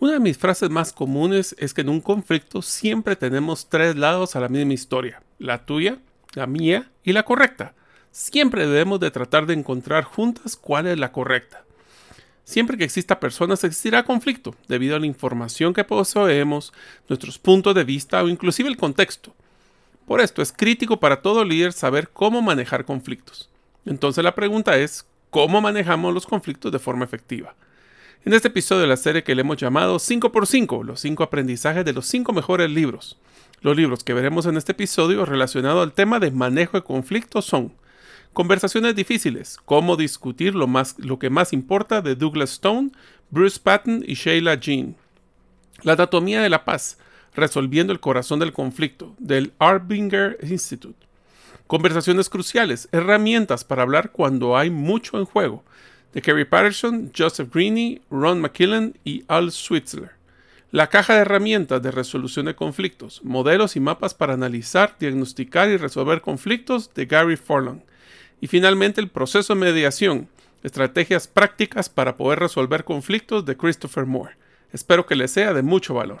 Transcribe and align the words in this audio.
Una 0.00 0.12
de 0.12 0.20
mis 0.20 0.38
frases 0.38 0.70
más 0.70 0.92
comunes 0.92 1.56
es 1.58 1.74
que 1.74 1.80
en 1.80 1.88
un 1.88 2.00
conflicto 2.00 2.62
siempre 2.62 3.16
tenemos 3.16 3.68
tres 3.68 3.96
lados 3.96 4.36
a 4.36 4.40
la 4.40 4.48
misma 4.48 4.74
historia, 4.74 5.22
la 5.40 5.64
tuya, 5.64 5.98
la 6.34 6.46
mía 6.46 6.88
y 7.02 7.12
la 7.12 7.24
correcta. 7.24 7.74
Siempre 8.12 8.64
debemos 8.68 9.00
de 9.00 9.10
tratar 9.10 9.46
de 9.46 9.54
encontrar 9.54 10.04
juntas 10.04 10.56
cuál 10.56 10.86
es 10.86 10.96
la 10.96 11.10
correcta. 11.10 11.64
Siempre 12.44 12.78
que 12.78 12.84
exista 12.84 13.18
personas 13.18 13.64
existirá 13.64 14.04
conflicto, 14.04 14.54
debido 14.68 14.94
a 14.94 15.00
la 15.00 15.06
información 15.06 15.74
que 15.74 15.82
poseemos, 15.82 16.72
nuestros 17.08 17.40
puntos 17.40 17.74
de 17.74 17.82
vista 17.82 18.22
o 18.22 18.28
inclusive 18.28 18.68
el 18.68 18.76
contexto. 18.76 19.34
Por 20.06 20.20
esto 20.20 20.42
es 20.42 20.52
crítico 20.52 21.00
para 21.00 21.22
todo 21.22 21.44
líder 21.44 21.72
saber 21.72 22.08
cómo 22.10 22.40
manejar 22.40 22.84
conflictos. 22.84 23.50
Entonces 23.84 24.22
la 24.22 24.36
pregunta 24.36 24.78
es, 24.78 25.04
¿cómo 25.30 25.60
manejamos 25.60 26.14
los 26.14 26.24
conflictos 26.24 26.70
de 26.70 26.78
forma 26.78 27.04
efectiva? 27.04 27.56
En 28.24 28.34
este 28.34 28.48
episodio 28.48 28.82
de 28.82 28.88
la 28.88 28.96
serie 28.96 29.22
que 29.22 29.34
le 29.34 29.42
hemos 29.42 29.56
llamado 29.56 29.96
5x5, 29.96 30.84
los 30.84 31.00
5 31.00 31.22
aprendizajes 31.22 31.84
de 31.84 31.92
los 31.92 32.06
5 32.06 32.32
mejores 32.32 32.68
libros. 32.68 33.16
Los 33.60 33.76
libros 33.76 34.02
que 34.02 34.12
veremos 34.12 34.44
en 34.46 34.56
este 34.56 34.72
episodio 34.72 35.24
relacionado 35.24 35.82
al 35.82 35.92
tema 35.92 36.18
de 36.18 36.32
manejo 36.32 36.76
de 36.76 36.84
conflictos 36.84 37.44
son 37.44 37.72
Conversaciones 38.32 38.94
difíciles, 38.94 39.58
cómo 39.64 39.96
discutir 39.96 40.54
lo, 40.54 40.66
más, 40.66 40.96
lo 40.98 41.18
que 41.18 41.30
más 41.30 41.52
importa 41.52 42.02
de 42.02 42.14
Douglas 42.14 42.52
Stone, 42.52 42.90
Bruce 43.30 43.58
Patton 43.62 44.04
y 44.06 44.14
Sheila 44.14 44.56
Jean. 44.56 44.96
La 45.82 45.94
anatomía 45.94 46.42
de 46.42 46.50
la 46.50 46.64
paz, 46.64 46.98
resolviendo 47.34 47.92
el 47.92 48.00
corazón 48.00 48.40
del 48.40 48.52
conflicto, 48.52 49.14
del 49.18 49.52
Arbinger 49.58 50.38
Institute. 50.42 51.06
Conversaciones 51.66 52.28
cruciales, 52.28 52.88
herramientas 52.92 53.64
para 53.64 53.82
hablar 53.82 54.10
cuando 54.10 54.56
hay 54.56 54.70
mucho 54.70 55.18
en 55.18 55.24
juego, 55.24 55.64
de 56.12 56.22
Kerry 56.22 56.44
Patterson, 56.44 57.12
Joseph 57.16 57.52
Greene, 57.52 58.00
Ron 58.10 58.40
McKillen 58.40 58.98
y 59.04 59.24
Al 59.28 59.52
Switzler. 59.52 60.12
La 60.70 60.88
caja 60.88 61.14
de 61.14 61.20
herramientas 61.20 61.82
de 61.82 61.90
resolución 61.90 62.46
de 62.46 62.54
conflictos, 62.54 63.24
modelos 63.24 63.76
y 63.76 63.80
mapas 63.80 64.12
para 64.12 64.34
analizar, 64.34 64.96
diagnosticar 64.98 65.68
y 65.70 65.78
resolver 65.78 66.20
conflictos 66.20 66.92
de 66.94 67.06
Gary 67.06 67.36
Forlong. 67.36 67.80
Y 68.40 68.48
finalmente 68.48 69.00
el 69.00 69.08
proceso 69.08 69.54
de 69.54 69.60
mediación, 69.60 70.28
estrategias 70.62 71.26
prácticas 71.26 71.88
para 71.88 72.16
poder 72.16 72.40
resolver 72.40 72.84
conflictos 72.84 73.46
de 73.46 73.56
Christopher 73.56 74.04
Moore. 74.04 74.36
Espero 74.72 75.06
que 75.06 75.16
les 75.16 75.30
sea 75.30 75.54
de 75.54 75.62
mucho 75.62 75.94
valor. 75.94 76.20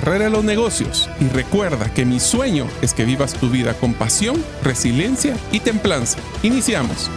carrera 0.00 0.24
de 0.24 0.30
los 0.30 0.44
negocios 0.44 1.10
y 1.20 1.28
recuerda 1.28 1.92
que 1.92 2.06
mi 2.06 2.20
sueño 2.20 2.66
es 2.80 2.94
que 2.94 3.04
vivas 3.04 3.34
tu 3.34 3.50
vida 3.50 3.74
con 3.74 3.92
pasión, 3.92 4.42
resiliencia 4.62 5.36
y 5.52 5.60
templanza. 5.60 6.18
Iniciamos. 6.42 7.10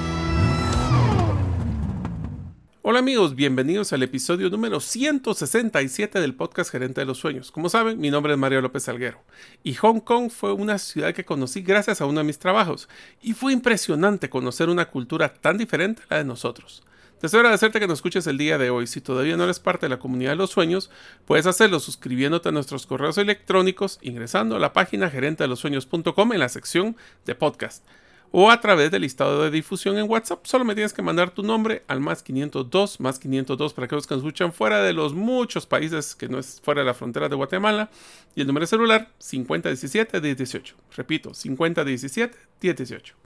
Hola 2.81 2.99
amigos, 2.99 3.35
bienvenidos 3.35 3.93
al 3.93 4.03
episodio 4.03 4.49
número 4.49 4.81
167 4.81 6.19
del 6.19 6.35
podcast 6.35 6.71
Gerente 6.71 6.99
de 6.99 7.05
los 7.05 7.19
Sueños. 7.19 7.51
Como 7.51 7.69
saben, 7.69 8.01
mi 8.01 8.11
nombre 8.11 8.33
es 8.33 8.39
Mario 8.39 8.59
López 8.59 8.83
Salguero 8.83 9.23
y 9.63 9.75
Hong 9.75 10.01
Kong 10.01 10.29
fue 10.29 10.51
una 10.51 10.77
ciudad 10.77 11.13
que 11.13 11.23
conocí 11.23 11.61
gracias 11.61 12.01
a 12.01 12.05
uno 12.05 12.19
de 12.19 12.25
mis 12.25 12.39
trabajos 12.39 12.89
y 13.21 13.31
fue 13.31 13.53
impresionante 13.53 14.29
conocer 14.29 14.67
una 14.67 14.89
cultura 14.89 15.33
tan 15.33 15.57
diferente 15.57 16.01
a 16.09 16.15
la 16.15 16.17
de 16.17 16.25
nosotros. 16.25 16.83
Deseo 17.23 17.39
agradecerte 17.39 17.79
que 17.79 17.87
nos 17.87 17.99
escuches 17.99 18.27
el 18.27 18.37
día 18.37 18.57
de 18.57 18.69
hoy. 18.69 18.85
Si 18.85 18.99
todavía 18.99 19.37
no 19.37 19.45
eres 19.45 19.61
parte 19.61 19.85
de 19.85 19.89
la 19.89 19.97
comunidad 19.97 20.31
de 20.31 20.35
los 20.35 20.49
sueños, 20.49 20.89
puedes 21.23 21.45
hacerlo 21.45 21.79
suscribiéndote 21.79 22.49
a 22.49 22.51
nuestros 22.51 22.85
correos 22.85 23.17
electrónicos, 23.17 23.97
ingresando 24.01 24.57
a 24.57 24.59
la 24.59 24.73
página 24.73 25.09
gerente 25.09 25.45
de 25.45 25.47
los 25.47 25.59
sueños.com 25.59 26.33
en 26.33 26.39
la 26.39 26.49
sección 26.49 26.97
de 27.25 27.33
podcast 27.33 27.85
o 28.31 28.51
a 28.51 28.59
través 28.59 28.91
del 28.91 29.03
listado 29.03 29.41
de 29.41 29.51
difusión 29.51 29.97
en 29.97 30.09
WhatsApp. 30.09 30.45
Solo 30.45 30.65
me 30.65 30.75
tienes 30.75 30.91
que 30.91 31.01
mandar 31.01 31.31
tu 31.31 31.43
nombre 31.43 31.83
al 31.87 32.01
más 32.01 32.23
502, 32.23 32.99
más 32.99 33.19
502 33.19 33.73
para 33.73 33.85
aquellos 33.85 34.05
que 34.05 34.15
nos 34.15 34.23
escuchan 34.23 34.51
fuera 34.51 34.81
de 34.81 34.91
los 34.91 35.13
muchos 35.13 35.65
países 35.65 36.15
que 36.15 36.27
no 36.27 36.39
es 36.39 36.59
fuera 36.61 36.81
de 36.81 36.87
la 36.87 36.93
frontera 36.93 37.29
de 37.29 37.37
Guatemala. 37.37 37.89
Y 38.35 38.41
el 38.41 38.47
número 38.47 38.65
de 38.65 38.67
celular 38.67 39.11
5017-1018. 39.21 40.73
Repito, 40.97 41.29
5017-1018. 41.29 43.22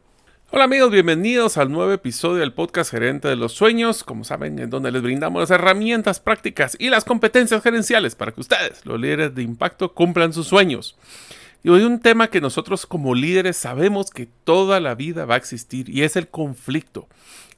Hola 0.50 0.64
amigos, 0.64 0.92
bienvenidos 0.92 1.58
al 1.58 1.70
nuevo 1.70 1.92
episodio 1.92 2.38
del 2.38 2.54
podcast 2.54 2.92
Gerente 2.92 3.28
de 3.28 3.36
los 3.36 3.52
Sueños, 3.52 4.06
como 4.06 4.24
saben, 4.24 4.58
en 4.60 4.70
donde 4.70 4.94
les 4.94 5.02
brindamos 5.02 5.42
las 5.42 5.52
herramientas 5.52 6.22
prácticas 6.22 6.78
y 6.80 6.88
las 6.90 7.04
competencias 7.04 7.62
gerenciales 7.62 8.16
para 8.16 8.32
que 8.32 8.40
ustedes, 8.40 8.86
los 8.86 8.98
líderes 8.98 9.36
de 9.36 9.44
impacto, 9.44 9.94
cumplan 9.94 10.32
sus 10.32 10.48
sueños. 10.48 10.98
Y 11.64 11.70
hoy 11.70 11.84
un 11.84 12.00
tema 12.00 12.30
que 12.30 12.40
nosotros 12.40 12.86
como 12.86 13.14
líderes 13.14 13.58
sabemos 13.58 14.10
que 14.10 14.30
toda 14.46 14.80
la 14.80 14.96
vida 14.96 15.26
va 15.26 15.34
a 15.34 15.38
existir 15.38 15.90
y 15.90 16.04
es 16.04 16.16
el 16.16 16.30
conflicto. 16.30 17.10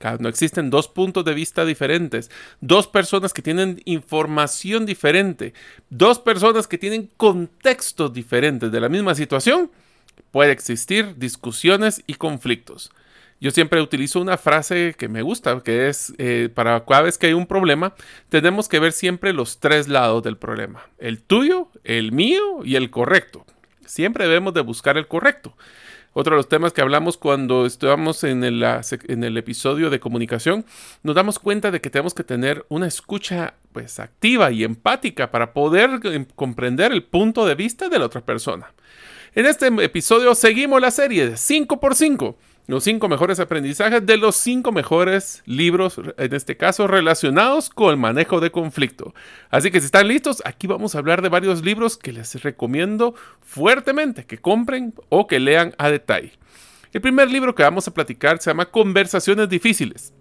Cuando 0.01 0.27
existen 0.27 0.71
dos 0.71 0.87
puntos 0.87 1.23
de 1.23 1.35
vista 1.35 1.65
diferentes, 1.65 2.31
dos 2.59 2.87
personas 2.87 3.33
que 3.33 3.43
tienen 3.43 3.83
información 3.85 4.87
diferente, 4.87 5.53
dos 5.91 6.17
personas 6.17 6.65
que 6.65 6.79
tienen 6.79 7.11
contextos 7.17 8.11
diferentes 8.11 8.71
de 8.71 8.81
la 8.81 8.89
misma 8.89 9.13
situación, 9.13 9.69
puede 10.31 10.51
existir 10.51 11.15
discusiones 11.17 12.03
y 12.07 12.15
conflictos. 12.15 12.91
Yo 13.41 13.51
siempre 13.51 13.81
utilizo 13.81 14.19
una 14.19 14.37
frase 14.37 14.95
que 14.97 15.07
me 15.07 15.21
gusta, 15.21 15.61
que 15.61 15.87
es, 15.87 16.13
eh, 16.17 16.49
para 16.53 16.83
cada 16.83 17.03
vez 17.03 17.17
que 17.17 17.27
hay 17.27 17.33
un 17.33 17.47
problema, 17.47 17.93
tenemos 18.27 18.67
que 18.67 18.79
ver 18.79 18.91
siempre 18.91 19.31
los 19.31 19.59
tres 19.59 19.87
lados 19.87 20.23
del 20.23 20.35
problema. 20.35 20.81
El 20.97 21.21
tuyo, 21.21 21.69
el 21.85 22.11
mío 22.11 22.65
y 22.65 22.75
el 22.75 22.89
correcto. 22.89 23.45
Siempre 23.85 24.25
debemos 24.25 24.53
de 24.53 24.61
buscar 24.61 24.97
el 24.97 25.07
correcto. 25.07 25.55
Otro 26.11 26.35
de 26.35 26.39
los 26.39 26.49
temas 26.49 26.73
que 26.73 26.81
hablamos 26.81 27.17
cuando 27.17 27.65
estábamos 27.65 28.23
en 28.23 28.43
el, 28.43 28.63
en 28.63 29.23
el 29.23 29.37
episodio 29.37 29.89
de 29.89 29.99
comunicación, 29.99 30.65
nos 31.03 31.15
damos 31.15 31.39
cuenta 31.39 31.71
de 31.71 31.79
que 31.79 31.89
tenemos 31.89 32.13
que 32.13 32.23
tener 32.23 32.65
una 32.67 32.87
escucha 32.87 33.53
pues 33.71 33.99
activa 33.99 34.51
y 34.51 34.63
empática 34.63 35.31
para 35.31 35.53
poder 35.53 36.01
eh, 36.03 36.25
comprender 36.35 36.91
el 36.91 37.03
punto 37.03 37.45
de 37.45 37.55
vista 37.55 37.87
de 37.87 37.99
la 37.99 38.05
otra 38.07 38.21
persona. 38.21 38.73
En 39.39 39.45
este 39.45 39.67
episodio 39.67 40.35
seguimos 40.35 40.81
la 40.81 40.91
serie 40.91 41.25
de 41.25 41.35
5x5, 41.35 42.35
los 42.67 42.83
5 42.83 43.07
mejores 43.07 43.39
aprendizajes 43.39 44.05
de 44.05 44.17
los 44.17 44.35
5 44.35 44.73
mejores 44.73 45.43
libros, 45.45 45.95
en 46.17 46.33
este 46.33 46.57
caso 46.57 46.87
relacionados 46.87 47.69
con 47.69 47.91
el 47.91 47.95
manejo 47.95 48.41
de 48.41 48.51
conflicto. 48.51 49.13
Así 49.49 49.71
que 49.71 49.79
si 49.79 49.85
están 49.85 50.09
listos, 50.09 50.41
aquí 50.43 50.67
vamos 50.67 50.93
a 50.93 50.97
hablar 50.97 51.21
de 51.21 51.29
varios 51.29 51.63
libros 51.63 51.95
que 51.95 52.11
les 52.11 52.43
recomiendo 52.43 53.15
fuertemente 53.39 54.25
que 54.25 54.39
compren 54.39 54.93
o 55.07 55.25
que 55.25 55.39
lean 55.39 55.73
a 55.77 55.89
detalle. 55.89 56.33
El 56.91 56.99
primer 56.99 57.31
libro 57.31 57.55
que 57.55 57.63
vamos 57.63 57.87
a 57.87 57.93
platicar 57.93 58.41
se 58.41 58.49
llama 58.49 58.65
Conversaciones 58.65 59.47
difíciles. 59.47 60.11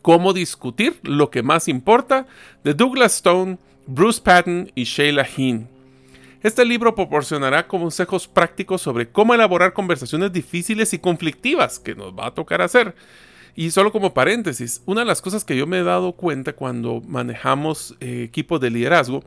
Cómo 0.00 0.32
discutir 0.32 1.00
lo 1.02 1.28
que 1.28 1.42
más 1.42 1.68
importa 1.68 2.26
de 2.62 2.72
Douglas 2.72 3.16
Stone, 3.16 3.58
Bruce 3.86 4.22
Patton 4.22 4.72
y 4.74 4.84
Sheila 4.84 5.26
Heen. 5.36 5.73
Este 6.44 6.62
libro 6.66 6.94
proporcionará 6.94 7.66
consejos 7.66 8.28
prácticos 8.28 8.82
sobre 8.82 9.08
cómo 9.08 9.32
elaborar 9.32 9.72
conversaciones 9.72 10.30
difíciles 10.30 10.92
y 10.92 10.98
conflictivas 10.98 11.78
que 11.78 11.94
nos 11.94 12.12
va 12.12 12.26
a 12.26 12.34
tocar 12.34 12.60
hacer. 12.60 12.94
Y 13.56 13.70
solo 13.70 13.92
como 13.92 14.14
paréntesis, 14.14 14.82
una 14.84 15.02
de 15.02 15.06
las 15.06 15.22
cosas 15.22 15.44
que 15.44 15.56
yo 15.56 15.66
me 15.66 15.78
he 15.78 15.84
dado 15.84 16.12
cuenta 16.12 16.54
cuando 16.54 17.00
manejamos 17.06 17.94
eh, 18.00 18.24
equipos 18.24 18.60
de 18.60 18.70
liderazgo 18.70 19.22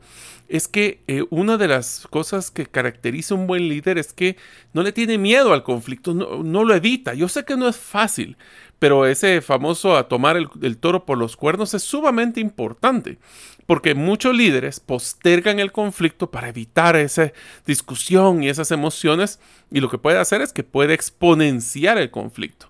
es 0.48 0.68
que 0.68 1.00
eh, 1.06 1.24
una 1.30 1.56
de 1.56 1.68
las 1.68 2.06
cosas 2.10 2.50
que 2.50 2.66
caracteriza 2.66 3.34
un 3.34 3.46
buen 3.46 3.68
líder 3.68 3.96
es 3.96 4.12
que 4.12 4.36
no 4.74 4.82
le 4.82 4.92
tiene 4.92 5.16
miedo 5.16 5.52
al 5.54 5.62
conflicto, 5.62 6.12
no, 6.12 6.64
lo 6.64 6.74
evita. 6.74 7.14
Yo 7.14 7.28
sé 7.28 7.44
que 7.44 7.56
no 7.56 7.68
es 7.68 7.76
fácil, 7.76 8.36
pero 8.78 9.06
ese 9.06 9.40
famoso 9.40 9.96
a 9.96 10.08
tomar 10.08 10.36
el, 10.36 10.48
el 10.60 10.76
toro 10.76 11.06
por 11.06 11.16
los 11.16 11.36
cuernos 11.36 11.72
es 11.72 11.82
sumamente 11.82 12.40
importante, 12.40 13.18
porque 13.66 13.94
muchos 13.94 14.34
líderes 14.34 14.78
postergan 14.80 15.58
el 15.58 15.72
conflicto 15.72 16.30
para 16.30 16.48
evitar 16.48 16.96
esa 16.96 17.32
discusión 17.66 18.42
y 18.42 18.48
esas 18.50 18.70
emociones, 18.72 19.40
y 19.70 19.80
lo 19.80 19.88
que 19.88 19.98
puede 19.98 20.18
hacer 20.18 20.42
es 20.42 20.52
que 20.52 20.64
puede 20.64 20.92
exponenciar 20.94 21.96
el 21.96 22.10
conflicto. 22.10 22.67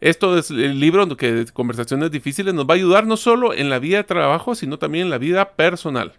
Esto 0.00 0.38
es 0.38 0.50
el 0.50 0.78
libro 0.78 1.08
que 1.16 1.46
Conversaciones 1.52 2.10
Difíciles 2.10 2.54
nos 2.54 2.66
va 2.66 2.74
a 2.74 2.76
ayudar 2.76 3.06
no 3.06 3.16
solo 3.16 3.52
en 3.52 3.68
la 3.68 3.80
vida 3.80 3.98
de 3.98 4.04
trabajo, 4.04 4.54
sino 4.54 4.78
también 4.78 5.06
en 5.06 5.10
la 5.10 5.18
vida 5.18 5.56
personal. 5.56 6.12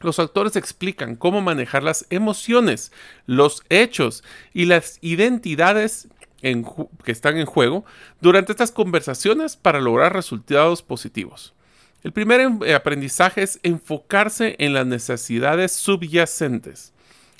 Los 0.00 0.18
autores 0.18 0.56
explican 0.56 1.14
cómo 1.14 1.40
manejar 1.40 1.82
las 1.82 2.06
emociones, 2.10 2.92
los 3.26 3.62
hechos 3.70 4.24
y 4.52 4.66
las 4.66 4.98
identidades 5.00 6.08
que 6.42 7.12
están 7.12 7.38
en 7.38 7.46
juego 7.46 7.84
durante 8.20 8.52
estas 8.52 8.72
conversaciones 8.72 9.56
para 9.56 9.80
lograr 9.80 10.12
resultados 10.12 10.82
positivos. 10.82 11.54
El 12.02 12.12
primer 12.12 12.40
em, 12.40 12.60
aprendizaje 12.74 13.42
es 13.42 13.58
enfocarse 13.62 14.54
en 14.58 14.74
las 14.74 14.86
necesidades 14.86 15.72
subyacentes. 15.72 16.92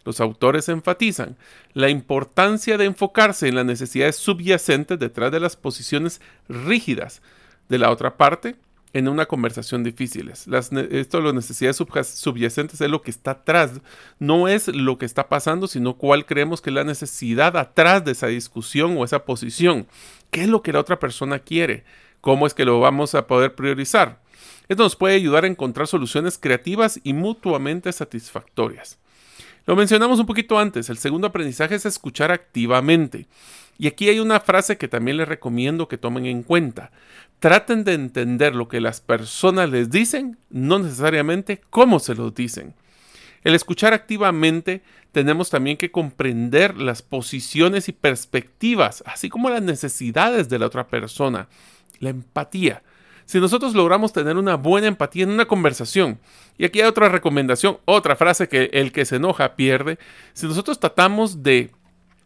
Los 0.07 0.21
autores 0.21 0.69
enfatizan 0.69 1.37
la 1.75 1.91
importancia 1.91 2.79
de 2.79 2.85
enfocarse 2.85 3.49
en 3.49 3.57
las 3.57 3.67
necesidades 3.67 4.15
subyacentes 4.15 5.01
detrás 5.01 5.33
de 5.33 5.41
las 5.41 5.57
posiciones 5.57 6.21
rígidas 6.49 7.23
de 7.69 7.79
la 7.79 7.91
otra 7.91 8.17
parte 8.17 8.55
en 8.93 9.09
una 9.09 9.27
conversación 9.27 9.83
difícil. 9.83 10.33
Las, 10.47 10.73
esto, 10.73 11.21
las 11.21 11.35
necesidades 11.35 11.77
subyacentes 11.77 12.81
es 12.81 12.89
lo 12.89 13.03
que 13.03 13.11
está 13.11 13.33
atrás, 13.33 13.73
no 14.21 14.47
es 14.47 14.69
lo 14.69 14.97
que 14.97 15.07
está 15.07 15.29
pasando, 15.29 15.67
sino 15.67 15.97
cuál 15.97 16.25
creemos 16.25 16.61
que 16.61 16.71
es 16.71 16.75
la 16.75 16.85
necesidad 16.85 17.57
atrás 17.57 18.05
de 18.05 18.13
esa 18.13 18.29
discusión 18.29 18.97
o 18.97 19.05
esa 19.05 19.25
posición. 19.25 19.89
¿Qué 20.31 20.43
es 20.43 20.49
lo 20.49 20.63
que 20.63 20.73
la 20.73 20.79
otra 20.79 21.01
persona 21.01 21.41
quiere? 21.41 21.83
¿Cómo 22.21 22.47
es 22.47 22.55
que 22.55 22.65
lo 22.65 22.79
vamos 22.79 23.17
a 23.17 23.27
poder 23.27 23.57
priorizar? 23.57 24.21
Esto 24.69 24.85
nos 24.85 24.95
puede 24.95 25.17
ayudar 25.17 25.43
a 25.43 25.49
encontrar 25.49 25.89
soluciones 25.89 26.39
creativas 26.39 27.01
y 27.03 27.13
mutuamente 27.13 27.91
satisfactorias. 27.93 28.99
Lo 29.67 29.75
mencionamos 29.75 30.21
un 30.21 30.27
poquito 30.27 30.59
antes, 30.59 30.89
el 30.91 30.99
segundo 30.99 31.27
aprendizaje 31.27 31.75
es 31.75 31.87
escuchar 31.87 32.31
activamente. 32.31 33.27
Y 33.79 33.89
aquí 33.89 34.09
hay 34.09 34.21
una 34.21 34.41
frase 34.41 34.79
que 34.79 34.89
también 34.89 35.17
les 35.17 35.29
recomiendo 35.29 35.89
que 35.89 35.99
tomen 35.99 36.25
en 36.27 36.43
cuenta. 36.43 36.93
Traten 37.41 37.85
de 37.85 37.95
entender 37.95 38.55
lo 38.55 38.69
que 38.69 38.81
las 38.81 39.01
personas 39.01 39.69
les 39.69 39.91
dicen, 39.91 40.39
no 40.51 40.79
necesariamente 40.79 41.61
cómo 41.69 41.99
se 41.99 42.15
lo 42.15 42.31
dicen. 42.31 42.75
El 43.43 43.55
escuchar 43.55 43.93
activamente 43.93 44.83
tenemos 45.13 45.51
también 45.51 45.77
que 45.77 45.91
comprender 45.91 46.77
las 46.77 47.03
posiciones 47.03 47.89
y 47.89 47.93
perspectivas, 47.93 49.03
así 49.07 49.29
como 49.29 49.51
las 49.51 49.63
necesidades 49.63 50.49
de 50.49 50.59
la 50.59 50.67
otra 50.67 50.87
persona. 50.89 51.49
La 51.99 52.11
empatía. 52.11 52.83
Si 53.27 53.41
nosotros 53.41 53.75
logramos 53.75 54.13
tener 54.13 54.37
una 54.37 54.55
buena 54.55 54.87
empatía 54.87 55.25
en 55.25 55.31
una 55.31 55.47
conversación, 55.47 56.21
y 56.57 56.65
aquí 56.65 56.81
hay 56.81 56.87
otra 56.87 57.09
recomendación, 57.09 57.79
otra 57.85 58.17
frase 58.17 58.49
que 58.49 58.71
el 58.73 58.93
que 58.93 59.05
se 59.05 59.17
enoja 59.17 59.57
pierde, 59.57 59.99
si 60.33 60.47
nosotros 60.47 60.79
tratamos 60.79 61.43
de 61.43 61.71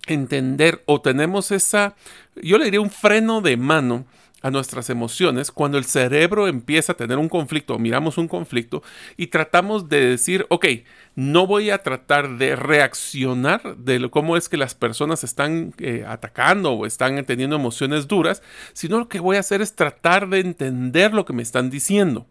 entender 0.07 0.83
o 0.87 1.01
tenemos 1.01 1.51
esa, 1.51 1.97
yo 2.37 2.59
le 2.59 2.67
diría 2.67 2.81
un 2.81 2.91
freno 2.91 3.41
de 3.41 3.57
mano 3.57 4.05
a 4.43 4.51
nuestras 4.51 4.91
emociones 4.91 5.51
cuando 5.51 5.79
el 5.79 5.85
cerebro 5.85 6.49
empieza 6.49 6.93
a 6.93 6.97
tener 6.97 7.19
un 7.19 7.29
conflicto 7.29 7.79
miramos 7.79 8.19
un 8.19 8.29
conflicto 8.29 8.83
y 9.17 9.29
tratamos 9.29 9.89
de 9.89 10.07
decir, 10.07 10.47
ok, 10.49 10.67
no 11.15 11.47
voy 11.47 11.71
a 11.71 11.83
tratar 11.83 12.39
de 12.39 12.57
reaccionar 12.57 13.77
de 13.77 14.09
cómo 14.11 14.37
es 14.37 14.49
que 14.49 14.57
las 14.57 14.75
personas 14.75 15.25
están 15.25 15.75
eh, 15.79 16.05
atacando 16.07 16.73
o 16.73 16.87
están 16.87 17.25
teniendo 17.25 17.57
emociones 17.57 18.09
duras, 18.09 18.43
sino 18.73 18.99
lo 18.99 19.09
que 19.09 19.21
voy 19.21 19.37
a 19.37 19.41
hacer 19.41 19.61
es 19.61 19.75
tratar 19.75 20.29
de 20.29 20.41
entender 20.41 21.13
lo 21.13 21.25
que 21.25 21.33
me 21.33 21.43
están 21.43 21.71
diciendo. 21.71 22.27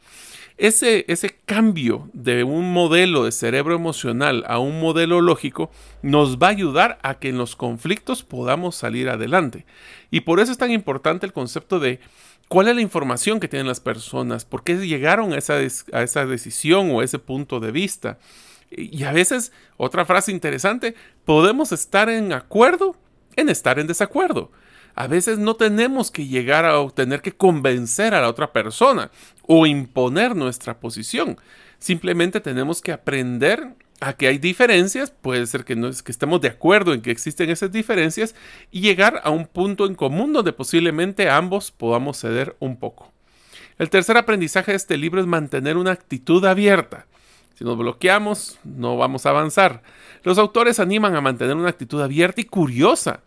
Ese, 0.59 1.05
ese, 1.07 1.37
cambio 1.45 2.09
de 2.11 2.43
un 2.43 2.73
modelo 2.73 3.23
de 3.23 3.31
cerebro 3.31 3.73
emocional 3.73 4.43
a 4.45 4.59
un 4.59 4.81
modelo 4.81 5.21
lógico 5.21 5.71
nos 6.01 6.37
va 6.37 6.47
a 6.47 6.51
ayudar 6.51 6.99
a 7.01 7.15
que 7.15 7.29
en 7.29 7.37
los 7.37 7.55
conflictos 7.55 8.23
podamos 8.23 8.75
salir 8.75 9.09
adelante. 9.09 9.65
Y 10.11 10.21
por 10.21 10.41
eso 10.41 10.51
es 10.51 10.57
tan 10.57 10.71
importante 10.71 11.25
el 11.25 11.31
concepto 11.31 11.79
de 11.79 12.01
cuál 12.49 12.67
es 12.67 12.75
la 12.75 12.81
información 12.81 13.39
que 13.39 13.47
tienen 13.47 13.67
las 13.67 13.79
personas, 13.79 14.43
por 14.43 14.65
qué 14.65 14.75
llegaron 14.75 15.31
a 15.31 15.37
esa, 15.37 15.53
a 15.53 16.03
esa 16.03 16.25
decisión 16.25 16.91
o 16.91 16.99
a 16.99 17.05
ese 17.05 17.19
punto 17.19 17.61
de 17.61 17.71
vista. 17.71 18.19
Y 18.69 19.03
a 19.03 19.13
veces, 19.13 19.53
otra 19.77 20.03
frase 20.03 20.33
interesante, 20.33 20.93
podemos 21.23 21.71
estar 21.71 22.09
en 22.09 22.33
acuerdo 22.33 22.97
en 23.35 23.49
estar 23.49 23.79
en 23.79 23.87
desacuerdo. 23.87 24.51
A 24.95 25.07
veces 25.07 25.39
no 25.39 25.55
tenemos 25.55 26.11
que 26.11 26.27
llegar 26.27 26.65
a 26.65 26.87
tener 26.89 27.21
que 27.21 27.31
convencer 27.31 28.13
a 28.13 28.21
la 28.21 28.29
otra 28.29 28.51
persona 28.51 29.11
o 29.47 29.65
imponer 29.65 30.35
nuestra 30.35 30.79
posición. 30.79 31.37
Simplemente 31.79 32.41
tenemos 32.41 32.81
que 32.81 32.91
aprender 32.91 33.75
a 34.01 34.13
que 34.13 34.27
hay 34.27 34.37
diferencias, 34.37 35.11
puede 35.11 35.45
ser 35.45 35.65
que, 35.65 35.75
no 35.75 35.87
es, 35.87 36.01
que 36.03 36.11
estemos 36.11 36.41
de 36.41 36.47
acuerdo 36.47 36.93
en 36.93 37.01
que 37.01 37.11
existen 37.11 37.49
esas 37.49 37.71
diferencias 37.71 38.35
y 38.71 38.81
llegar 38.81 39.21
a 39.23 39.29
un 39.29 39.45
punto 39.45 39.85
en 39.85 39.95
común 39.95 40.33
donde 40.33 40.53
posiblemente 40.53 41.29
ambos 41.29 41.71
podamos 41.71 42.19
ceder 42.19 42.55
un 42.59 42.77
poco. 42.77 43.11
El 43.77 43.89
tercer 43.89 44.17
aprendizaje 44.17 44.71
de 44.71 44.77
este 44.77 44.97
libro 44.97 45.21
es 45.21 45.27
mantener 45.27 45.77
una 45.77 45.91
actitud 45.91 46.43
abierta. 46.45 47.07
Si 47.55 47.65
nos 47.65 47.77
bloqueamos, 47.77 48.57
no 48.63 48.97
vamos 48.97 49.25
a 49.25 49.31
avanzar. 49.31 49.81
Los 50.23 50.37
autores 50.37 50.79
animan 50.79 51.15
a 51.15 51.21
mantener 51.21 51.55
una 51.55 51.69
actitud 51.69 52.01
abierta 52.01 52.41
y 52.41 52.45
curiosa 52.45 53.21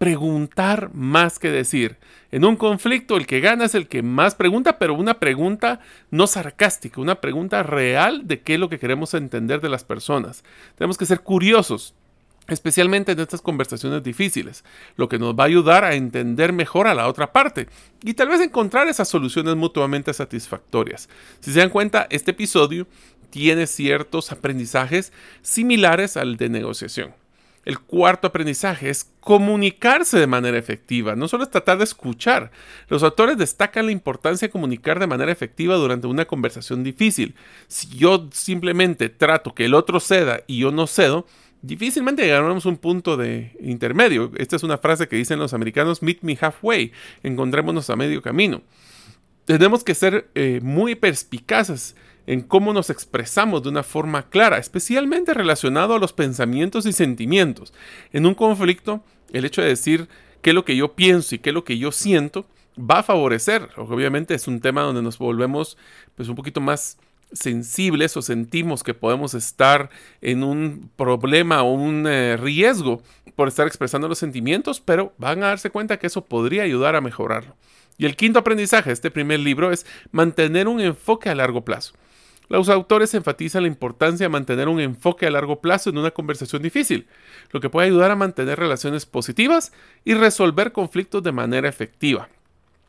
preguntar 0.00 0.94
más 0.94 1.38
que 1.38 1.50
decir. 1.50 1.98
En 2.30 2.46
un 2.46 2.56
conflicto 2.56 3.18
el 3.18 3.26
que 3.26 3.40
gana 3.40 3.66
es 3.66 3.74
el 3.74 3.86
que 3.86 4.02
más 4.02 4.34
pregunta, 4.34 4.78
pero 4.78 4.94
una 4.94 5.20
pregunta 5.20 5.80
no 6.10 6.26
sarcástica, 6.26 7.02
una 7.02 7.20
pregunta 7.20 7.62
real 7.62 8.26
de 8.26 8.40
qué 8.40 8.54
es 8.54 8.60
lo 8.60 8.70
que 8.70 8.78
queremos 8.78 9.12
entender 9.12 9.60
de 9.60 9.68
las 9.68 9.84
personas. 9.84 10.42
Tenemos 10.78 10.96
que 10.96 11.04
ser 11.04 11.20
curiosos, 11.20 11.92
especialmente 12.48 13.12
en 13.12 13.20
estas 13.20 13.42
conversaciones 13.42 14.02
difíciles, 14.02 14.64
lo 14.96 15.06
que 15.10 15.18
nos 15.18 15.34
va 15.34 15.42
a 15.42 15.48
ayudar 15.48 15.84
a 15.84 15.94
entender 15.94 16.54
mejor 16.54 16.86
a 16.86 16.94
la 16.94 17.06
otra 17.06 17.30
parte 17.30 17.68
y 18.02 18.14
tal 18.14 18.28
vez 18.28 18.40
encontrar 18.40 18.88
esas 18.88 19.06
soluciones 19.06 19.54
mutuamente 19.54 20.14
satisfactorias. 20.14 21.10
Si 21.40 21.52
se 21.52 21.58
dan 21.58 21.68
cuenta, 21.68 22.06
este 22.08 22.30
episodio 22.30 22.86
tiene 23.28 23.66
ciertos 23.66 24.32
aprendizajes 24.32 25.12
similares 25.42 26.16
al 26.16 26.38
de 26.38 26.48
negociación. 26.48 27.19
El 27.64 27.78
cuarto 27.78 28.26
aprendizaje 28.26 28.88
es 28.88 29.12
comunicarse 29.20 30.18
de 30.18 30.26
manera 30.26 30.56
efectiva, 30.56 31.14
no 31.14 31.28
solo 31.28 31.44
es 31.44 31.50
tratar 31.50 31.76
de 31.76 31.84
escuchar. 31.84 32.50
Los 32.88 33.02
autores 33.02 33.36
destacan 33.36 33.86
la 33.86 33.92
importancia 33.92 34.48
de 34.48 34.52
comunicar 34.52 34.98
de 34.98 35.06
manera 35.06 35.30
efectiva 35.30 35.74
durante 35.76 36.06
una 36.06 36.24
conversación 36.24 36.82
difícil. 36.82 37.34
Si 37.68 37.88
yo 37.88 38.28
simplemente 38.32 39.10
trato 39.10 39.54
que 39.54 39.66
el 39.66 39.74
otro 39.74 40.00
ceda 40.00 40.40
y 40.46 40.60
yo 40.60 40.72
no 40.72 40.86
cedo, 40.86 41.26
difícilmente 41.60 42.22
llegaremos 42.22 42.64
a 42.64 42.70
un 42.70 42.78
punto 42.78 43.18
de 43.18 43.54
intermedio. 43.60 44.32
Esta 44.38 44.56
es 44.56 44.62
una 44.62 44.78
frase 44.78 45.06
que 45.06 45.16
dicen 45.16 45.38
los 45.38 45.52
americanos, 45.52 46.02
meet 46.02 46.22
me 46.22 46.38
halfway, 46.40 46.92
encontrémonos 47.22 47.90
a 47.90 47.96
medio 47.96 48.22
camino. 48.22 48.62
Tenemos 49.44 49.84
que 49.84 49.94
ser 49.94 50.30
eh, 50.34 50.60
muy 50.62 50.94
perspicaces 50.94 51.94
en 52.26 52.42
cómo 52.42 52.72
nos 52.72 52.90
expresamos 52.90 53.62
de 53.62 53.68
una 53.68 53.82
forma 53.82 54.28
clara, 54.28 54.58
especialmente 54.58 55.34
relacionado 55.34 55.94
a 55.94 55.98
los 55.98 56.12
pensamientos 56.12 56.86
y 56.86 56.92
sentimientos. 56.92 57.72
En 58.12 58.26
un 58.26 58.34
conflicto, 58.34 59.02
el 59.32 59.44
hecho 59.44 59.62
de 59.62 59.68
decir 59.68 60.08
qué 60.42 60.50
es 60.50 60.54
lo 60.54 60.64
que 60.64 60.76
yo 60.76 60.94
pienso 60.94 61.34
y 61.34 61.38
qué 61.38 61.50
es 61.50 61.54
lo 61.54 61.64
que 61.64 61.78
yo 61.78 61.92
siento 61.92 62.46
va 62.78 63.00
a 63.00 63.02
favorecer. 63.02 63.68
Obviamente 63.76 64.34
es 64.34 64.48
un 64.48 64.60
tema 64.60 64.82
donde 64.82 65.02
nos 65.02 65.18
volvemos 65.18 65.76
pues 66.14 66.28
un 66.28 66.34
poquito 66.34 66.60
más 66.60 66.98
sensibles 67.32 68.16
o 68.16 68.22
sentimos 68.22 68.82
que 68.82 68.94
podemos 68.94 69.34
estar 69.34 69.90
en 70.20 70.42
un 70.42 70.90
problema 70.96 71.62
o 71.62 71.72
un 71.72 72.06
eh, 72.06 72.36
riesgo 72.36 73.02
por 73.36 73.48
estar 73.48 73.66
expresando 73.66 74.08
los 74.08 74.18
sentimientos, 74.18 74.80
pero 74.80 75.12
van 75.18 75.42
a 75.42 75.48
darse 75.48 75.70
cuenta 75.70 75.98
que 75.98 76.08
eso 76.08 76.24
podría 76.24 76.64
ayudar 76.64 76.96
a 76.96 77.00
mejorarlo. 77.00 77.56
Y 77.98 78.06
el 78.06 78.16
quinto 78.16 78.38
aprendizaje 78.38 78.90
de 78.90 78.94
este 78.94 79.10
primer 79.10 79.40
libro 79.40 79.70
es 79.70 79.86
mantener 80.10 80.68
un 80.68 80.80
enfoque 80.80 81.28
a 81.28 81.34
largo 81.34 81.64
plazo. 81.64 81.92
Los 82.50 82.68
autores 82.68 83.14
enfatizan 83.14 83.62
la 83.62 83.68
importancia 83.68 84.24
de 84.24 84.28
mantener 84.28 84.68
un 84.68 84.80
enfoque 84.80 85.24
a 85.24 85.30
largo 85.30 85.60
plazo 85.60 85.88
en 85.88 85.98
una 85.98 86.10
conversación 86.10 86.60
difícil, 86.60 87.06
lo 87.52 87.60
que 87.60 87.70
puede 87.70 87.86
ayudar 87.86 88.10
a 88.10 88.16
mantener 88.16 88.58
relaciones 88.58 89.06
positivas 89.06 89.72
y 90.04 90.14
resolver 90.14 90.72
conflictos 90.72 91.22
de 91.22 91.30
manera 91.30 91.68
efectiva. 91.68 92.28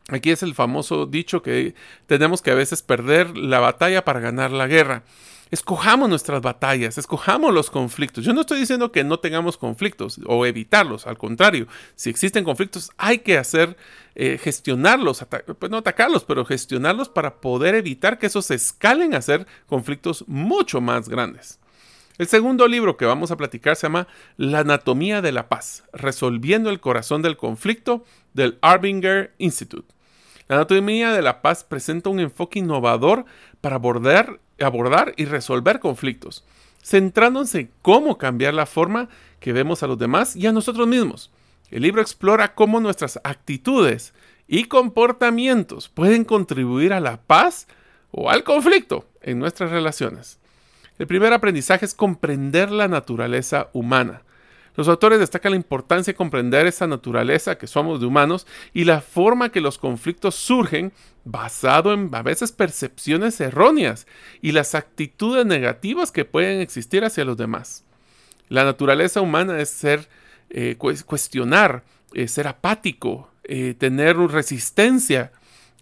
Aquí 0.08 0.32
es 0.32 0.42
el 0.42 0.56
famoso 0.56 1.06
dicho 1.06 1.42
que 1.42 1.76
tenemos 2.06 2.42
que 2.42 2.50
a 2.50 2.56
veces 2.56 2.82
perder 2.82 3.38
la 3.38 3.60
batalla 3.60 4.04
para 4.04 4.18
ganar 4.18 4.50
la 4.50 4.66
guerra. 4.66 5.04
Escojamos 5.52 6.08
nuestras 6.08 6.40
batallas, 6.40 6.96
escojamos 6.96 7.52
los 7.52 7.68
conflictos. 7.68 8.24
Yo 8.24 8.32
no 8.32 8.40
estoy 8.40 8.58
diciendo 8.58 8.90
que 8.90 9.04
no 9.04 9.18
tengamos 9.18 9.58
conflictos 9.58 10.18
o 10.24 10.46
evitarlos, 10.46 11.06
al 11.06 11.18
contrario, 11.18 11.66
si 11.94 12.08
existen 12.08 12.42
conflictos 12.42 12.90
hay 12.96 13.18
que 13.18 13.36
hacer, 13.36 13.76
eh, 14.14 14.38
gestionarlos, 14.42 15.22
pues 15.58 15.70
no 15.70 15.76
atacarlos, 15.76 16.24
pero 16.24 16.46
gestionarlos 16.46 17.10
para 17.10 17.42
poder 17.42 17.74
evitar 17.74 18.18
que 18.18 18.28
esos 18.28 18.50
escalen 18.50 19.14
a 19.14 19.20
ser 19.20 19.46
conflictos 19.66 20.24
mucho 20.26 20.80
más 20.80 21.10
grandes. 21.10 21.58
El 22.16 22.28
segundo 22.28 22.66
libro 22.66 22.96
que 22.96 23.04
vamos 23.04 23.30
a 23.30 23.36
platicar 23.36 23.76
se 23.76 23.82
llama 23.82 24.08
La 24.38 24.60
anatomía 24.60 25.20
de 25.20 25.32
la 25.32 25.50
paz, 25.50 25.84
resolviendo 25.92 26.70
el 26.70 26.80
corazón 26.80 27.20
del 27.20 27.36
conflicto 27.36 28.06
del 28.32 28.56
Arbinger 28.62 29.34
Institute. 29.36 29.92
La 30.48 30.56
anatomía 30.56 31.12
de 31.12 31.22
la 31.22 31.42
paz 31.42 31.64
presenta 31.64 32.10
un 32.10 32.20
enfoque 32.20 32.58
innovador 32.58 33.24
para 33.60 33.76
abordar, 33.76 35.14
y 35.16 35.24
resolver 35.24 35.80
conflictos, 35.80 36.44
centrándose 36.82 37.60
en 37.60 37.70
cómo 37.82 38.18
cambiar 38.18 38.54
la 38.54 38.66
forma 38.66 39.08
que 39.40 39.52
vemos 39.52 39.82
a 39.82 39.86
los 39.86 39.98
demás 39.98 40.36
y 40.36 40.46
a 40.46 40.52
nosotros 40.52 40.86
mismos. 40.86 41.30
El 41.70 41.82
libro 41.82 42.02
explora 42.02 42.54
cómo 42.54 42.80
nuestras 42.80 43.18
actitudes 43.24 44.12
y 44.46 44.64
comportamientos 44.64 45.88
pueden 45.88 46.24
contribuir 46.24 46.92
a 46.92 47.00
la 47.00 47.20
paz 47.22 47.66
o 48.10 48.30
al 48.30 48.44
conflicto 48.44 49.06
en 49.22 49.38
nuestras 49.38 49.70
relaciones. 49.70 50.38
El 50.98 51.06
primer 51.06 51.32
aprendizaje 51.32 51.86
es 51.86 51.94
comprender 51.94 52.70
la 52.70 52.88
naturaleza 52.88 53.70
humana. 53.72 54.22
Los 54.74 54.88
autores 54.88 55.18
destacan 55.18 55.52
la 55.52 55.56
importancia 55.56 56.12
de 56.12 56.16
comprender 56.16 56.66
esa 56.66 56.86
naturaleza 56.86 57.58
que 57.58 57.66
somos 57.66 58.00
de 58.00 58.06
humanos 58.06 58.46
y 58.72 58.84
la 58.84 59.00
forma 59.00 59.50
que 59.50 59.60
los 59.60 59.78
conflictos 59.78 60.34
surgen 60.34 60.92
basado 61.24 61.92
en 61.92 62.10
a 62.12 62.22
veces 62.22 62.52
percepciones 62.52 63.40
erróneas 63.40 64.06
y 64.40 64.52
las 64.52 64.74
actitudes 64.74 65.44
negativas 65.44 66.10
que 66.10 66.24
pueden 66.24 66.60
existir 66.60 67.04
hacia 67.04 67.24
los 67.24 67.36
demás. 67.36 67.84
La 68.48 68.64
naturaleza 68.64 69.20
humana 69.20 69.60
es 69.60 69.68
ser, 69.68 70.08
eh, 70.50 70.76
cuestionar, 70.78 71.84
eh, 72.14 72.28
ser 72.28 72.46
apático, 72.48 73.30
eh, 73.44 73.74
tener 73.78 74.16
resistencia. 74.16 75.32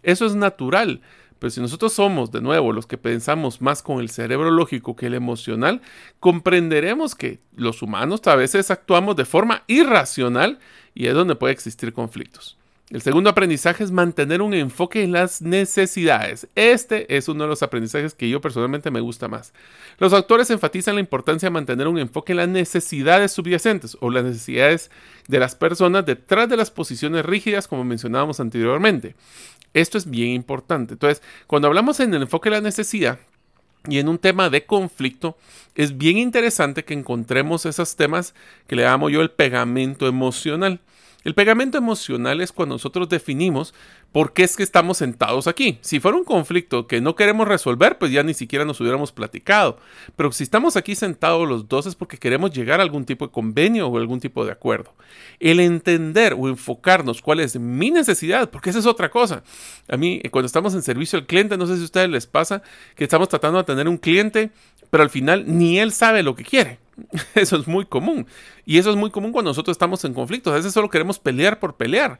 Eso 0.02 0.26
es 0.26 0.34
natural. 0.34 1.00
Pero 1.40 1.50
si 1.50 1.60
nosotros 1.60 1.94
somos, 1.94 2.30
de 2.30 2.42
nuevo, 2.42 2.72
los 2.72 2.86
que 2.86 2.98
pensamos 2.98 3.60
más 3.60 3.82
con 3.82 3.98
el 3.98 4.10
cerebro 4.10 4.50
lógico 4.50 4.94
que 4.94 5.06
el 5.06 5.14
emocional, 5.14 5.80
comprenderemos 6.20 7.14
que 7.16 7.40
los 7.56 7.82
humanos 7.82 8.20
a 8.26 8.36
veces 8.36 8.70
actuamos 8.70 9.16
de 9.16 9.24
forma 9.24 9.64
irracional 9.66 10.60
y 10.94 11.06
es 11.06 11.14
donde 11.14 11.34
puede 11.34 11.54
existir 11.54 11.92
conflictos. 11.94 12.58
El 12.90 13.02
segundo 13.02 13.30
aprendizaje 13.30 13.84
es 13.84 13.92
mantener 13.92 14.42
un 14.42 14.52
enfoque 14.52 15.04
en 15.04 15.12
las 15.12 15.40
necesidades. 15.40 16.48
Este 16.56 17.16
es 17.16 17.28
uno 17.28 17.44
de 17.44 17.48
los 17.48 17.62
aprendizajes 17.62 18.14
que 18.14 18.28
yo 18.28 18.40
personalmente 18.40 18.90
me 18.90 19.00
gusta 19.00 19.28
más. 19.28 19.52
Los 19.98 20.12
autores 20.12 20.50
enfatizan 20.50 20.96
la 20.96 21.00
importancia 21.00 21.46
de 21.46 21.52
mantener 21.52 21.86
un 21.86 21.98
enfoque 21.98 22.32
en 22.32 22.38
las 22.38 22.48
necesidades 22.48 23.30
subyacentes 23.30 23.96
o 24.00 24.10
las 24.10 24.24
necesidades 24.24 24.90
de 25.28 25.38
las 25.38 25.54
personas 25.54 26.04
detrás 26.04 26.48
de 26.48 26.56
las 26.56 26.72
posiciones 26.72 27.24
rígidas 27.24 27.68
como 27.68 27.84
mencionábamos 27.84 28.40
anteriormente. 28.40 29.14
Esto 29.74 29.98
es 29.98 30.08
bien 30.08 30.30
importante. 30.30 30.94
Entonces, 30.94 31.22
cuando 31.46 31.68
hablamos 31.68 32.00
en 32.00 32.12
el 32.14 32.22
enfoque 32.22 32.50
de 32.50 32.56
la 32.56 32.62
necesidad, 32.62 33.18
y 33.88 33.98
en 33.98 34.08
un 34.08 34.18
tema 34.18 34.50
de 34.50 34.66
conflicto, 34.66 35.36
es 35.74 35.96
bien 35.96 36.18
interesante 36.18 36.84
que 36.84 36.94
encontremos 36.94 37.64
esos 37.64 37.96
temas 37.96 38.34
que 38.66 38.76
le 38.76 38.84
llamo 38.84 39.08
yo 39.08 39.22
el 39.22 39.30
pegamento 39.30 40.06
emocional. 40.06 40.80
El 41.22 41.34
pegamento 41.34 41.76
emocional 41.76 42.40
es 42.40 42.50
cuando 42.50 42.76
nosotros 42.76 43.08
definimos 43.10 43.74
por 44.10 44.32
qué 44.32 44.42
es 44.42 44.56
que 44.56 44.62
estamos 44.62 44.96
sentados 44.98 45.46
aquí. 45.46 45.78
Si 45.82 46.00
fuera 46.00 46.16
un 46.16 46.24
conflicto 46.24 46.86
que 46.86 47.02
no 47.02 47.14
queremos 47.14 47.46
resolver, 47.46 47.98
pues 47.98 48.10
ya 48.10 48.22
ni 48.22 48.32
siquiera 48.32 48.64
nos 48.64 48.80
hubiéramos 48.80 49.12
platicado. 49.12 49.78
Pero 50.16 50.32
si 50.32 50.44
estamos 50.44 50.76
aquí 50.76 50.94
sentados 50.94 51.46
los 51.46 51.68
dos 51.68 51.84
es 51.84 51.94
porque 51.94 52.16
queremos 52.16 52.52
llegar 52.52 52.80
a 52.80 52.84
algún 52.84 53.04
tipo 53.04 53.26
de 53.26 53.32
convenio 53.32 53.88
o 53.88 53.98
algún 53.98 54.18
tipo 54.18 54.46
de 54.46 54.52
acuerdo. 54.52 54.94
El 55.40 55.60
entender 55.60 56.34
o 56.38 56.48
enfocarnos 56.48 57.20
cuál 57.20 57.40
es 57.40 57.58
mi 57.58 57.90
necesidad, 57.90 58.48
porque 58.48 58.70
esa 58.70 58.78
es 58.78 58.86
otra 58.86 59.10
cosa. 59.10 59.42
A 59.88 59.98
mí, 59.98 60.22
cuando 60.30 60.46
estamos 60.46 60.74
en 60.74 60.82
servicio 60.82 61.18
al 61.18 61.26
cliente, 61.26 61.58
no 61.58 61.66
sé 61.66 61.76
si 61.76 61.82
a 61.82 61.84
ustedes 61.84 62.08
les 62.08 62.26
pasa 62.26 62.62
que 62.96 63.04
estamos 63.04 63.28
tratando 63.28 63.58
de 63.58 63.64
tener 63.64 63.88
un 63.88 63.98
cliente, 63.98 64.52
pero 64.88 65.02
al 65.02 65.10
final 65.10 65.44
ni 65.46 65.78
él 65.78 65.92
sabe 65.92 66.22
lo 66.22 66.34
que 66.34 66.44
quiere. 66.44 66.78
Eso 67.34 67.56
es 67.56 67.66
muy 67.66 67.84
común. 67.86 68.26
Y 68.64 68.78
eso 68.78 68.90
es 68.90 68.96
muy 68.96 69.10
común 69.10 69.32
cuando 69.32 69.50
nosotros 69.50 69.74
estamos 69.74 70.04
en 70.04 70.14
conflictos. 70.14 70.52
A 70.52 70.56
veces 70.56 70.72
solo 70.72 70.90
queremos 70.90 71.18
pelear 71.18 71.58
por 71.58 71.76
pelear. 71.76 72.18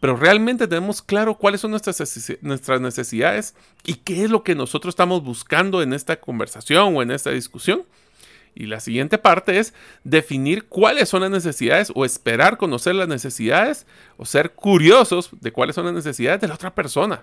Pero 0.00 0.16
realmente 0.16 0.66
tenemos 0.66 1.00
claro 1.00 1.36
cuáles 1.36 1.60
son 1.60 1.70
nuestras, 1.70 2.02
nuestras 2.40 2.80
necesidades 2.80 3.54
y 3.84 3.94
qué 3.94 4.24
es 4.24 4.30
lo 4.30 4.42
que 4.42 4.56
nosotros 4.56 4.92
estamos 4.92 5.22
buscando 5.22 5.80
en 5.80 5.92
esta 5.92 6.16
conversación 6.16 6.96
o 6.96 7.02
en 7.02 7.12
esta 7.12 7.30
discusión. 7.30 7.84
Y 8.54 8.66
la 8.66 8.80
siguiente 8.80 9.16
parte 9.16 9.58
es 9.58 9.72
definir 10.04 10.64
cuáles 10.64 11.08
son 11.08 11.22
las 11.22 11.30
necesidades 11.30 11.92
o 11.94 12.04
esperar 12.04 12.58
conocer 12.58 12.94
las 12.94 13.08
necesidades 13.08 13.86
o 14.16 14.26
ser 14.26 14.52
curiosos 14.52 15.30
de 15.40 15.52
cuáles 15.52 15.76
son 15.76 15.86
las 15.86 15.94
necesidades 15.94 16.40
de 16.40 16.48
la 16.48 16.54
otra 16.54 16.74
persona. 16.74 17.22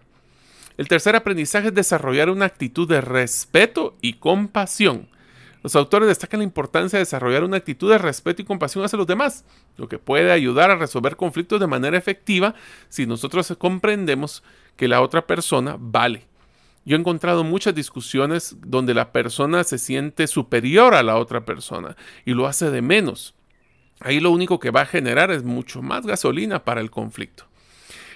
El 0.78 0.88
tercer 0.88 1.16
aprendizaje 1.18 1.68
es 1.68 1.74
desarrollar 1.74 2.30
una 2.30 2.46
actitud 2.46 2.88
de 2.88 3.02
respeto 3.02 3.98
y 4.02 4.14
compasión. 4.14 5.10
Los 5.62 5.76
autores 5.76 6.08
destacan 6.08 6.40
la 6.40 6.46
importancia 6.46 6.98
de 6.98 7.02
desarrollar 7.02 7.44
una 7.44 7.58
actitud 7.58 7.92
de 7.92 7.98
respeto 7.98 8.42
y 8.42 8.46
compasión 8.46 8.84
hacia 8.86 8.98
los 8.98 9.08
demás, 9.08 9.44
lo 9.78 9.90
que 9.90 10.00
puede 10.00 10.32
ayudar 10.32 10.72
a 10.72 10.78
resolver 10.78 11.18
conflictos 11.18 11.60
de 11.60 11.68
manera 11.68 11.98
efectiva 11.98 12.56
si 12.88 13.06
nosotros 13.06 13.54
comprendemos 13.58 14.44
que 14.78 14.88
la 14.88 15.02
otra 15.02 15.28
persona 15.28 15.76
vale. 15.78 16.28
Yo 16.86 16.96
he 16.96 17.00
encontrado 17.00 17.44
muchas 17.44 17.76
discusiones 17.76 18.56
donde 18.66 18.94
la 18.94 19.12
persona 19.12 19.64
se 19.64 19.78
siente 19.78 20.28
superior 20.28 20.96
a 20.96 21.04
la 21.04 21.18
otra 21.18 21.44
persona 21.44 21.98
y 22.26 22.34
lo 22.34 22.48
hace 22.48 22.72
de 22.72 22.82
menos. 22.82 23.36
Ahí 24.00 24.22
lo 24.22 24.32
único 24.32 24.60
que 24.60 24.72
va 24.72 24.82
a 24.82 24.86
generar 24.86 25.30
es 25.30 25.44
mucho 25.44 25.82
más 25.82 26.06
gasolina 26.06 26.64
para 26.64 26.80
el 26.80 26.90
conflicto. 26.90 27.46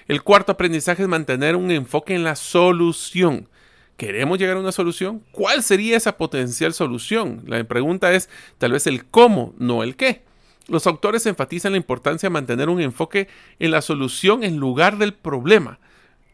El 0.08 0.22
cuarto 0.22 0.52
aprendizaje 0.52 1.02
es 1.02 1.08
mantener 1.08 1.56
un 1.56 1.70
enfoque 1.70 2.14
en 2.14 2.24
la 2.24 2.36
solución. 2.36 3.48
¿Queremos 3.96 4.38
llegar 4.38 4.56
a 4.56 4.60
una 4.60 4.72
solución? 4.72 5.22
¿Cuál 5.30 5.62
sería 5.62 5.96
esa 5.96 6.16
potencial 6.16 6.74
solución? 6.74 7.42
La 7.46 7.62
pregunta 7.64 8.12
es 8.12 8.28
tal 8.58 8.72
vez 8.72 8.86
el 8.86 9.04
cómo, 9.04 9.54
no 9.58 9.82
el 9.82 9.94
qué. 9.94 10.22
Los 10.66 10.86
autores 10.86 11.26
enfatizan 11.26 11.72
la 11.72 11.78
importancia 11.78 12.28
de 12.28 12.32
mantener 12.32 12.68
un 12.68 12.80
enfoque 12.80 13.28
en 13.58 13.70
la 13.70 13.82
solución 13.82 14.42
en 14.42 14.56
lugar 14.56 14.98
del 14.98 15.14
problema. 15.14 15.78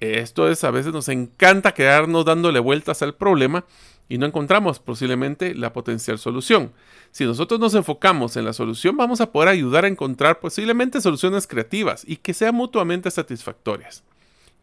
Esto 0.01 0.49
es, 0.49 0.65
a 0.65 0.71
veces 0.71 0.93
nos 0.93 1.09
encanta 1.09 1.75
quedarnos 1.75 2.25
dándole 2.25 2.61
vueltas 2.61 3.03
al 3.03 3.15
problema 3.15 3.67
y 4.09 4.17
no 4.17 4.25
encontramos 4.25 4.79
posiblemente 4.79 5.55
la 5.55 5.75
potencial 5.75 6.19
solución. 6.19 6.73
Si 7.11 7.25
nosotros 7.25 7.61
nos 7.61 7.75
enfocamos 7.75 8.37
en 8.37 8.47
la 8.47 8.55
solución, 8.55 8.97
vamos 8.97 9.21
a 9.21 9.31
poder 9.31 9.51
ayudar 9.51 9.85
a 9.85 9.89
encontrar 9.89 10.41
posiblemente 10.41 11.03
soluciones 11.03 11.47
creativas 11.47 12.05
y 12.07 12.17
que 12.17 12.33
sean 12.33 12.55
mutuamente 12.55 13.11
satisfactorias. 13.11 14.03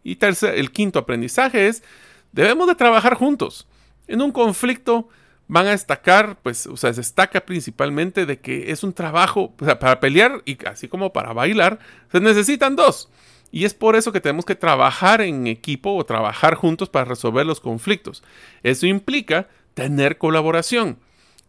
Y 0.04 0.16
tercer, 0.16 0.56
el 0.56 0.72
quinto 0.72 1.00
aprendizaje 1.00 1.68
es 1.68 1.84
debemos 2.32 2.68
de 2.68 2.76
trabajar 2.76 3.16
juntos. 3.16 3.68
En 4.08 4.22
un 4.22 4.32
conflicto 4.32 5.10
van 5.48 5.68
a 5.68 5.72
destacar, 5.72 6.38
pues, 6.42 6.68
o 6.68 6.78
sea, 6.78 6.94
se 6.94 7.02
destaca 7.02 7.42
principalmente 7.46 8.26
de 8.26 8.40
que 8.40 8.72
es 8.72 8.84
un 8.84 8.94
trabajo 8.94 9.56
para 9.56 10.00
pelear 10.00 10.42
y 10.46 10.58
así 10.66 10.88
como 10.88 11.14
para 11.14 11.34
bailar, 11.34 11.80
se 12.12 12.20
necesitan 12.20 12.76
dos. 12.76 13.10
Y 13.52 13.66
es 13.66 13.74
por 13.74 13.96
eso 13.96 14.12
que 14.12 14.20
tenemos 14.20 14.46
que 14.46 14.56
trabajar 14.56 15.22
en 15.22 15.48
equipo 15.48 15.96
o 15.96 16.06
trabajar 16.06 16.56
juntos 16.56 16.90
para 16.90 17.06
resolver 17.06 17.46
los 17.46 17.62
conflictos. 17.62 18.24
Eso 18.62 18.86
implica 18.88 19.48
tener 19.74 20.18
colaboración. 20.18 21.00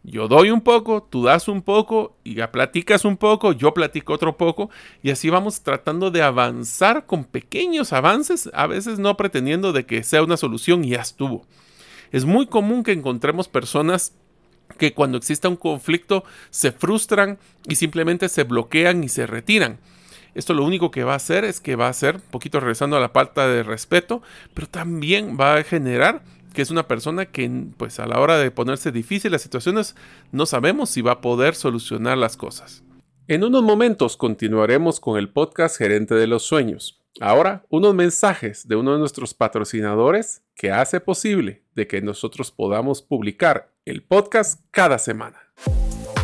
Yo 0.04 0.28
doy 0.28 0.50
un 0.50 0.60
poco, 0.60 1.02
tú 1.02 1.24
das 1.24 1.48
un 1.48 1.60
poco, 1.60 2.16
y 2.24 2.34
ya 2.34 2.50
platicas 2.50 3.04
un 3.04 3.16
poco, 3.16 3.52
yo 3.52 3.74
platico 3.74 4.12
otro 4.12 4.36
poco, 4.36 4.70
y 5.02 5.10
así 5.10 5.28
vamos 5.28 5.62
tratando 5.62 6.10
de 6.10 6.22
avanzar 6.22 7.04
con 7.06 7.24
pequeños 7.24 7.92
avances, 7.92 8.48
a 8.54 8.66
veces 8.66 8.98
no 8.98 9.16
pretendiendo 9.16 9.72
de 9.72 9.86
que 9.86 10.02
sea 10.02 10.22
una 10.22 10.36
solución 10.36 10.84
y 10.84 10.90
ya 10.90 11.00
estuvo. 11.00 11.44
Es 12.10 12.24
muy 12.24 12.46
común 12.46 12.84
que 12.84 12.92
encontremos 12.92 13.48
personas 13.48 14.14
que 14.78 14.94
cuando 14.94 15.18
exista 15.18 15.48
un 15.48 15.56
conflicto 15.56 16.24
se 16.50 16.72
frustran 16.72 17.38
y 17.66 17.76
simplemente 17.76 18.28
se 18.28 18.44
bloquean 18.44 19.02
y 19.04 19.08
se 19.08 19.26
retiran. 19.26 19.78
Esto 20.34 20.54
lo 20.54 20.64
único 20.64 20.90
que 20.90 21.04
va 21.04 21.14
a 21.14 21.16
hacer 21.16 21.44
es 21.44 21.60
que 21.60 21.74
va 21.74 21.86
a 21.86 21.90
hacer, 21.90 22.16
un 22.16 22.30
poquito 22.30 22.60
regresando 22.60 22.96
a 22.96 23.00
la 23.00 23.08
falta 23.08 23.48
de 23.48 23.62
respeto, 23.62 24.22
pero 24.54 24.68
también 24.68 25.36
va 25.38 25.54
a 25.54 25.64
generar 25.64 26.22
que 26.52 26.62
es 26.62 26.70
una 26.70 26.88
persona 26.88 27.26
que 27.26 27.50
pues 27.76 28.00
a 28.00 28.06
la 28.06 28.20
hora 28.20 28.38
de 28.38 28.50
ponerse 28.50 28.92
difícil 28.92 29.32
las 29.32 29.42
situaciones 29.42 29.96
no 30.32 30.46
sabemos 30.46 30.90
si 30.90 31.02
va 31.02 31.12
a 31.12 31.20
poder 31.20 31.54
solucionar 31.54 32.18
las 32.18 32.36
cosas. 32.36 32.82
En 33.26 33.44
unos 33.44 33.62
momentos 33.62 34.16
continuaremos 34.16 35.00
con 35.00 35.18
el 35.18 35.28
podcast 35.28 35.76
Gerente 35.76 36.14
de 36.14 36.26
los 36.26 36.44
Sueños. 36.44 37.04
Ahora, 37.20 37.66
unos 37.68 37.94
mensajes 37.94 38.68
de 38.68 38.76
uno 38.76 38.92
de 38.92 38.98
nuestros 39.00 39.34
patrocinadores 39.34 40.42
que 40.54 40.70
hace 40.70 41.00
posible 41.00 41.64
de 41.74 41.86
que 41.86 42.00
nosotros 42.00 42.52
podamos 42.52 43.02
publicar 43.02 43.72
el 43.84 44.02
podcast 44.02 44.62
cada 44.70 44.98
semana. 44.98 45.47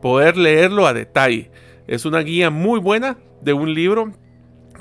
poder 0.00 0.36
leerlo 0.36 0.86
a 0.86 0.94
detalle. 0.94 1.50
Es 1.86 2.04
una 2.04 2.20
guía 2.20 2.50
muy 2.50 2.80
buena 2.80 3.18
de 3.42 3.52
un 3.52 3.74
libro 3.74 4.12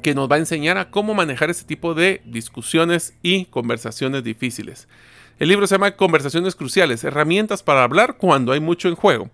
que 0.01 0.15
nos 0.15 0.29
va 0.29 0.35
a 0.35 0.39
enseñar 0.39 0.77
a 0.77 0.91
cómo 0.91 1.13
manejar 1.13 1.49
este 1.49 1.65
tipo 1.65 1.93
de 1.93 2.21
discusiones 2.25 3.13
y 3.21 3.45
conversaciones 3.45 4.23
difíciles. 4.23 4.87
El 5.39 5.49
libro 5.49 5.67
se 5.67 5.75
llama 5.75 5.95
Conversaciones 5.95 6.55
Cruciales, 6.55 7.03
herramientas 7.03 7.63
para 7.63 7.83
hablar 7.83 8.17
cuando 8.17 8.51
hay 8.51 8.59
mucho 8.59 8.89
en 8.89 8.95
juego. 8.95 9.29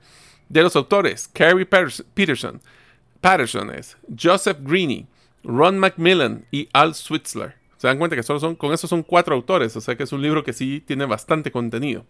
De 0.50 0.62
los 0.62 0.76
autores, 0.76 1.28
Carrie 1.28 1.66
Peterson, 1.66 2.62
Patterson 3.22 3.72
es, 3.72 3.98
Joseph 4.20 4.60
Greene, 4.62 5.08
Ron 5.44 5.80
Macmillan 5.80 6.46
y 6.52 6.70
Al 6.74 6.94
Switzler. 6.94 7.56
Se 7.78 7.88
dan 7.88 7.98
cuenta 7.98 8.16
que 8.16 8.24
solo 8.24 8.40
son, 8.40 8.56
con 8.56 8.74
eso 8.74 8.88
son 8.88 9.04
cuatro 9.04 9.36
autores, 9.36 9.76
o 9.76 9.82
sea 9.82 9.96
que 9.96 10.04
es 10.04 10.12
un 10.12 10.22
libro 10.22 10.44
que 10.44 10.54
sí 10.54 10.82
tiene 10.86 11.06
bastante 11.06 11.52
contenido. 11.52 12.06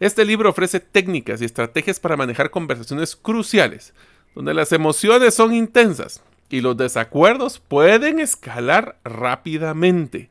Este 0.00 0.24
libro 0.24 0.50
ofrece 0.50 0.80
técnicas 0.80 1.40
y 1.40 1.44
estrategias 1.44 2.00
para 2.00 2.16
manejar 2.16 2.50
conversaciones 2.50 3.14
cruciales, 3.14 3.92
donde 4.34 4.54
las 4.54 4.72
emociones 4.72 5.34
son 5.34 5.54
intensas 5.54 6.22
y 6.50 6.60
los 6.60 6.76
desacuerdos 6.76 7.60
pueden 7.60 8.18
escalar 8.18 8.98
rápidamente. 9.04 10.30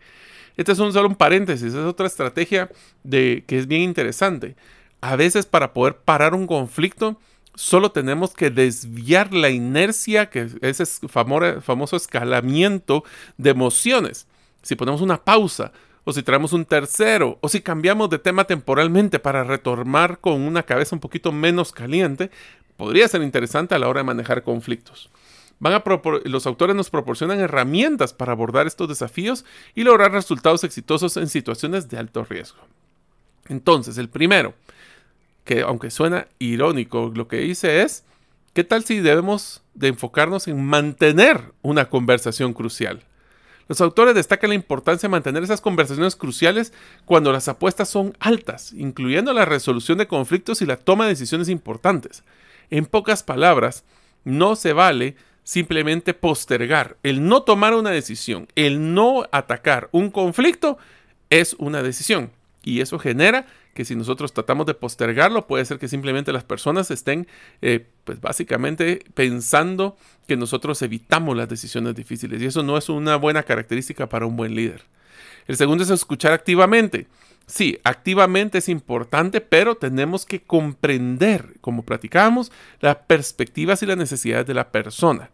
Este 0.58 0.72
es 0.72 0.80
un 0.80 0.94
solo 0.94 1.10
un 1.10 1.16
paréntesis, 1.16 1.74
es 1.74 1.76
otra 1.76 2.08
estrategia 2.08 2.70
de, 3.04 3.44
que 3.48 3.58
es 3.58 3.68
bien 3.68 3.82
interesante. 3.82 4.56
A 5.02 5.16
veces 5.16 5.46
para 5.46 5.74
poder 5.74 5.98
parar 5.98 6.34
un 6.34 6.48
conflicto, 6.48 7.20
solo 7.56 7.92
tenemos 7.92 8.34
que 8.34 8.50
desviar 8.50 9.34
la 9.34 9.50
inercia, 9.50 10.30
que 10.30 10.50
es 10.62 10.80
ese 10.80 11.08
famoso 11.08 11.96
escalamiento 11.96 13.04
de 13.38 13.52
emociones 13.52 14.28
si 14.64 14.76
ponemos 14.76 15.02
una 15.02 15.24
pausa, 15.24 15.72
o 16.06 16.12
si 16.12 16.24
traemos 16.24 16.54
un 16.54 16.66
tercero, 16.66 17.38
o 17.42 17.50
si 17.50 17.62
cambiamos 17.62 18.10
de 18.10 18.20
tema 18.20 18.46
temporalmente 18.46 19.20
para 19.20 19.44
retomar 19.44 20.20
con 20.20 20.42
una 20.42 20.64
cabeza 20.64 20.96
un 20.96 21.00
poquito 21.00 21.32
menos 21.32 21.72
caliente, 21.72 22.32
podría 22.76 23.08
ser 23.08 23.22
interesante 23.22 23.76
a 23.76 23.80
la 23.80 23.88
hora 23.88 24.00
de 24.00 24.06
manejar 24.06 24.44
conflictos. 24.44 25.10
Van 25.60 25.74
a 25.74 25.84
los 26.26 26.46
autores 26.46 26.76
nos 26.76 26.90
proporcionan 26.90 27.40
herramientas 27.40 28.14
para 28.14 28.34
abordar 28.34 28.68
estos 28.68 28.90
desafíos 28.90 29.46
y 29.76 29.84
lograr 29.84 30.12
resultados 30.12 30.64
exitosos 30.64 31.16
en 31.16 31.30
situaciones 31.30 31.88
de 31.88 31.98
alto 31.98 32.26
riesgo. 32.26 32.60
Entonces, 33.48 33.98
el 33.98 34.10
primero, 34.10 34.56
que 35.46 35.62
aunque 35.62 35.90
suena 35.90 36.28
irónico, 36.40 37.12
lo 37.16 37.28
que 37.28 37.38
dice 37.38 37.82
es, 37.82 38.04
¿qué 38.54 38.64
tal 38.64 38.84
si 38.84 39.00
debemos 39.00 39.64
de 39.74 39.90
enfocarnos 39.90 40.48
en 40.48 40.66
mantener 40.66 41.54
una 41.62 41.90
conversación 41.90 42.54
crucial? 42.54 43.04
Los 43.68 43.82
autores 43.82 44.16
destacan 44.16 44.50
la 44.50 44.56
importancia 44.56 45.08
de 45.08 45.12
mantener 45.12 45.44
esas 45.44 45.62
conversaciones 45.62 46.16
cruciales 46.16 46.74
cuando 47.06 47.32
las 47.32 47.48
apuestas 47.48 47.90
son 47.90 48.16
altas, 48.20 48.74
incluyendo 48.74 49.34
la 49.34 49.46
resolución 49.46 49.98
de 49.98 50.08
conflictos 50.08 50.62
y 50.62 50.66
la 50.66 50.78
toma 50.78 51.06
de 51.06 51.12
decisiones 51.12 51.50
importantes. 51.50 52.24
En 52.70 52.86
pocas 52.86 53.24
palabras, 53.24 53.84
no 54.24 54.56
se 54.56 54.74
vale 54.74 55.16
simplemente 55.44 56.14
postergar. 56.14 56.98
El 57.04 57.28
no 57.28 57.44
tomar 57.44 57.74
una 57.74 57.92
decisión, 57.92 58.48
el 58.56 58.94
no 58.94 59.28
atacar 59.32 59.90
un 59.92 60.10
conflicto 60.10 60.78
es 61.30 61.56
una 61.60 61.84
decisión. 61.84 62.32
Y 62.64 62.82
eso 62.82 63.00
genera 63.00 63.46
que 63.74 63.86
si 63.86 63.96
nosotros 63.96 64.34
tratamos 64.34 64.66
de 64.66 64.74
postergarlo, 64.74 65.48
puede 65.48 65.66
ser 65.66 65.80
que 65.80 65.88
simplemente 65.88 66.32
las 66.32 66.44
personas 66.44 66.92
estén, 66.92 67.28
eh, 67.62 67.86
pues 68.04 68.22
básicamente 68.22 69.04
pensando 69.14 69.98
que 70.28 70.38
nosotros 70.38 70.82
evitamos 70.82 71.36
las 71.36 71.50
decisiones 71.50 71.96
difíciles. 71.96 72.42
Y 72.42 72.46
eso 72.46 72.64
no 72.64 72.78
es 72.78 72.90
una 72.90 73.16
buena 73.16 73.44
característica 73.44 74.08
para 74.08 74.26
un 74.26 74.36
buen 74.36 74.56
líder. 74.56 74.84
El 75.48 75.58
segundo 75.58 75.84
es 75.84 75.90
escuchar 75.90 76.34
activamente. 76.34 77.08
Sí, 77.46 77.80
activamente 77.84 78.60
es 78.60 78.70
importante, 78.70 79.42
pero 79.42 79.76
tenemos 79.76 80.26
que 80.26 80.42
comprender, 80.42 81.56
como 81.60 81.84
platicábamos, 81.84 82.52
las 82.80 82.96
perspectivas 82.96 83.84
y 83.84 83.86
las 83.86 83.98
necesidades 83.98 84.48
de 84.48 84.54
la 84.54 84.72
persona. 84.72 85.30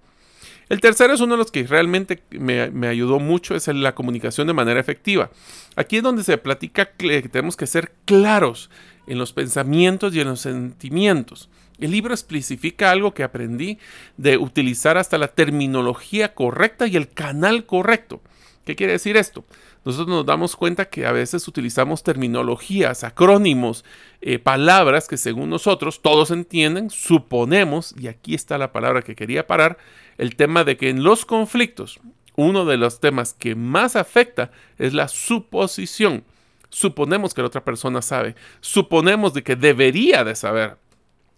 El 0.69 0.81
tercero 0.81 1.13
es 1.13 1.19
uno 1.19 1.33
de 1.33 1.39
los 1.39 1.51
que 1.51 1.65
realmente 1.65 2.21
me, 2.29 2.87
ayudó 2.87 3.19
mucho, 3.19 3.55
es 3.55 3.67
la 3.67 3.95
comunicación 3.95 4.45
de 4.45 4.53
manera 4.53 4.79
efectiva. 4.79 5.31
Aquí 5.75 5.97
es 5.97 6.03
donde 6.03 6.23
se 6.23 6.37
platica 6.37 6.91
que 6.91 7.23
tenemos 7.23 7.57
que 7.57 7.65
ser 7.65 7.91
claros 8.05 8.69
en 9.07 9.17
los 9.17 9.33
pensamientos 9.33 10.13
y 10.13 10.21
en 10.21 10.27
los 10.27 10.41
sentimientos. 10.41 11.49
El 11.79 11.91
libro 11.91 12.13
especifica 12.13 12.91
algo 12.91 13.15
que 13.15 13.23
aprendí 13.23 13.79
de 14.17 14.37
utilizar 14.37 14.97
hasta 14.97 15.17
la 15.17 15.29
terminología 15.29 16.35
correcta 16.35 16.85
y 16.85 16.97
el 16.97 17.09
canal 17.09 17.65
correcto. 17.65 18.21
¿Qué 18.65 18.75
quiere 18.75 18.93
decir 18.93 19.17
esto? 19.17 19.45
Nosotros 19.85 20.09
nos 20.09 20.25
damos 20.25 20.55
cuenta 20.55 20.89
que 20.89 21.05
a 21.05 21.11
veces 21.11 21.47
utilizamos 21.47 22.03
terminologías, 22.03 23.03
acrónimos, 23.03 23.85
eh, 24.21 24.37
palabras 24.37 25.07
que 25.07 25.17
según 25.17 25.49
nosotros 25.49 26.01
todos 26.01 26.31
entienden, 26.31 26.89
suponemos, 26.89 27.95
y 27.97 28.07
aquí 28.07 28.35
está 28.35 28.57
la 28.57 28.71
palabra 28.71 29.01
que 29.01 29.15
quería 29.15 29.47
parar, 29.47 29.77
el 30.17 30.35
tema 30.35 30.63
de 30.63 30.77
que 30.77 30.89
en 30.89 31.03
los 31.03 31.25
conflictos, 31.25 31.99
uno 32.35 32.65
de 32.65 32.77
los 32.77 32.99
temas 32.99 33.33
que 33.33 33.55
más 33.55 33.95
afecta 33.95 34.51
es 34.77 34.93
la 34.93 35.07
suposición. 35.07 36.23
Suponemos 36.69 37.33
que 37.33 37.41
la 37.41 37.47
otra 37.47 37.63
persona 37.63 38.01
sabe, 38.01 38.35
suponemos 38.61 39.33
de 39.33 39.43
que 39.43 39.55
debería 39.55 40.23
de 40.23 40.35
saber, 40.35 40.77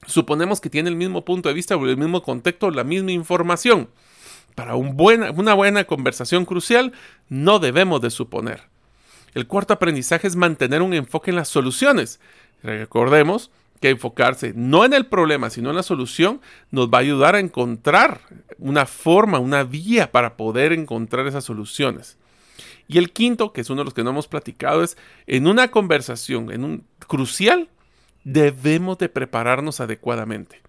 suponemos 0.05 0.59
que 0.59 0.69
tiene 0.69 0.89
el 0.89 0.95
mismo 0.95 1.23
punto 1.23 1.47
de 1.47 1.55
vista 1.55 1.75
o 1.75 1.85
el 1.85 1.97
mismo 1.97 2.21
contexto, 2.21 2.69
la 2.71 2.83
misma 2.83 3.11
información. 3.11 3.89
Para 4.55 4.75
una 4.75 5.53
buena 5.53 5.83
conversación 5.85 6.45
crucial 6.45 6.93
no 7.29 7.59
debemos 7.59 8.01
de 8.01 8.09
suponer. 8.09 8.63
El 9.33 9.47
cuarto 9.47 9.73
aprendizaje 9.73 10.27
es 10.27 10.35
mantener 10.35 10.81
un 10.81 10.93
enfoque 10.93 11.31
en 11.31 11.37
las 11.37 11.47
soluciones. 11.47 12.19
Recordemos 12.63 13.49
que 13.79 13.89
enfocarse 13.89 14.53
no 14.55 14.85
en 14.85 14.93
el 14.93 15.07
problema, 15.07 15.49
sino 15.49 15.69
en 15.71 15.75
la 15.75 15.83
solución, 15.83 16.41
nos 16.69 16.89
va 16.89 16.99
a 16.99 17.01
ayudar 17.01 17.35
a 17.35 17.39
encontrar 17.39 18.21
una 18.59 18.85
forma, 18.85 19.39
una 19.39 19.63
vía 19.63 20.11
para 20.11 20.37
poder 20.37 20.71
encontrar 20.71 21.25
esas 21.27 21.43
soluciones. 21.43 22.17
Y 22.87 22.99
el 22.99 23.11
quinto, 23.11 23.53
que 23.53 23.61
es 23.61 23.69
uno 23.69 23.81
de 23.81 23.85
los 23.85 23.93
que 23.93 24.03
no 24.03 24.11
hemos 24.11 24.27
platicado, 24.27 24.83
es 24.83 24.97
en 25.25 25.47
una 25.47 25.71
conversación, 25.71 26.51
en 26.51 26.63
un 26.63 26.83
crucial, 27.07 27.69
debemos 28.23 28.97
de 28.99 29.09
prepararnos 29.09 29.79
adecuadamente. 29.79 30.61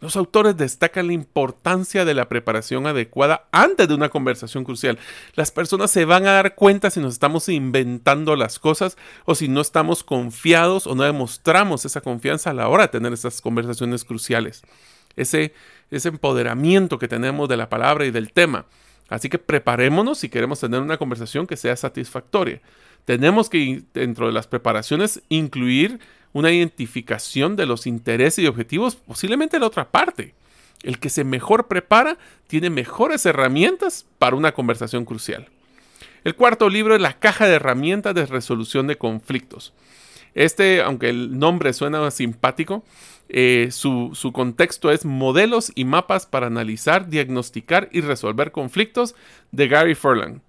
Los 0.00 0.16
autores 0.16 0.56
destacan 0.56 1.08
la 1.08 1.12
importancia 1.12 2.06
de 2.06 2.14
la 2.14 2.28
preparación 2.28 2.86
adecuada 2.86 3.48
antes 3.52 3.86
de 3.86 3.94
una 3.94 4.08
conversación 4.08 4.64
crucial. 4.64 4.98
Las 5.34 5.50
personas 5.50 5.90
se 5.90 6.06
van 6.06 6.26
a 6.26 6.32
dar 6.32 6.54
cuenta 6.54 6.90
si 6.90 7.00
nos 7.00 7.12
estamos 7.12 7.48
inventando 7.50 8.34
las 8.34 8.58
cosas 8.58 8.96
o 9.26 9.34
si 9.34 9.48
no 9.48 9.60
estamos 9.60 10.02
confiados 10.02 10.86
o 10.86 10.94
no 10.94 11.02
demostramos 11.02 11.84
esa 11.84 12.00
confianza 12.00 12.50
a 12.50 12.54
la 12.54 12.68
hora 12.68 12.84
de 12.84 12.88
tener 12.88 13.12
esas 13.12 13.42
conversaciones 13.42 14.04
cruciales. 14.04 14.62
Ese, 15.16 15.52
ese 15.90 16.08
empoderamiento 16.08 16.98
que 16.98 17.08
tenemos 17.08 17.48
de 17.48 17.58
la 17.58 17.68
palabra 17.68 18.06
y 18.06 18.10
del 18.10 18.32
tema. 18.32 18.64
Así 19.10 19.28
que 19.28 19.38
preparémonos 19.38 20.18
si 20.18 20.28
queremos 20.30 20.60
tener 20.60 20.80
una 20.80 20.96
conversación 20.96 21.46
que 21.46 21.56
sea 21.56 21.76
satisfactoria. 21.76 22.62
Tenemos 23.04 23.48
que, 23.50 23.82
dentro 23.94 24.26
de 24.26 24.32
las 24.32 24.46
preparaciones, 24.46 25.22
incluir 25.28 26.00
una 26.32 26.50
identificación 26.52 27.56
de 27.56 27.66
los 27.66 27.86
intereses 27.86 28.44
y 28.44 28.46
objetivos 28.46 28.96
posiblemente 28.96 29.58
la 29.58 29.66
otra 29.66 29.90
parte. 29.90 30.34
El 30.82 30.98
que 30.98 31.10
se 31.10 31.24
mejor 31.24 31.68
prepara 31.68 32.18
tiene 32.46 32.70
mejores 32.70 33.26
herramientas 33.26 34.06
para 34.18 34.36
una 34.36 34.52
conversación 34.52 35.04
crucial. 35.04 35.48
El 36.24 36.34
cuarto 36.34 36.68
libro 36.68 36.94
es 36.94 37.00
la 37.00 37.18
caja 37.18 37.46
de 37.46 37.54
herramientas 37.54 38.14
de 38.14 38.26
resolución 38.26 38.86
de 38.86 38.96
conflictos. 38.96 39.72
Este, 40.34 40.80
aunque 40.82 41.08
el 41.08 41.38
nombre 41.38 41.72
suena 41.72 42.10
simpático, 42.10 42.84
eh, 43.28 43.68
su, 43.72 44.10
su, 44.14 44.32
contexto 44.32 44.90
es 44.90 45.04
modelos 45.04 45.72
y 45.74 45.84
mapas 45.84 46.26
para 46.26 46.46
analizar, 46.46 47.08
diagnosticar 47.08 47.88
y 47.92 48.00
resolver 48.00 48.52
conflictos 48.52 49.14
de 49.50 49.68
Gary 49.68 49.94
Furlan. 49.94 50.42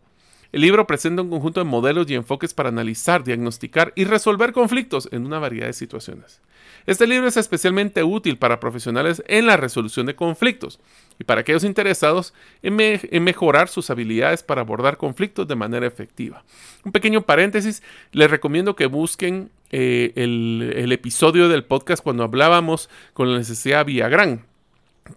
El 0.52 0.62
libro 0.62 0.86
presenta 0.86 1.22
un 1.22 1.30
conjunto 1.30 1.62
de 1.62 1.66
modelos 1.66 2.10
y 2.10 2.16
enfoques 2.16 2.54
para 2.54 2.70
analizar, 2.70 3.24
diagnosticar 3.24 3.94
y 3.96 4.04
resolver 4.04 4.52
conflictos 4.52 5.08
en 5.12 5.26
una 5.26 5.40
variedad 5.40 5.68
de 5.68 5.74
situaciones. 5.74 6.42
Este 6.86 7.08
libro 7.08 7.28
es 7.28 7.38
especialmente 7.38 8.04
útil 8.04 8.38
para 8.38 8.60
profesionales 8.60 9.24
en 9.28 9.46
la 9.46 9.56
resolución 9.56 10.08
de 10.08 10.16
conflictos 10.16 10.80
y 11.20 11.24
para 11.24 11.42
aquellos 11.42 11.64
interesados 11.64 12.34
en, 12.64 12.76
mejorar 13.24 13.70
sus 13.70 13.90
habilidades 13.90 14.44
para 14.44 14.62
abordar 14.62 14.98
conflictos 14.98 15.48
de 15.48 15.56
manera 15.56 15.88
efectiva. 15.88 16.44
Un 16.84 16.92
pequeño 16.92 17.22
paréntesis, 17.22 17.84
les 18.12 18.30
recomiendo 18.30 18.76
que 18.76 18.88
busquen 18.88 19.52
eh, 19.70 20.12
el, 20.16 20.92
episodio 20.92 21.48
del 21.48 21.64
podcast 21.64 22.04
cuando 22.04 22.24
hablábamos 22.24 22.90
con 23.14 23.32
la 23.32 23.38
necesidad 23.38 23.86
Villagrán 23.86 24.51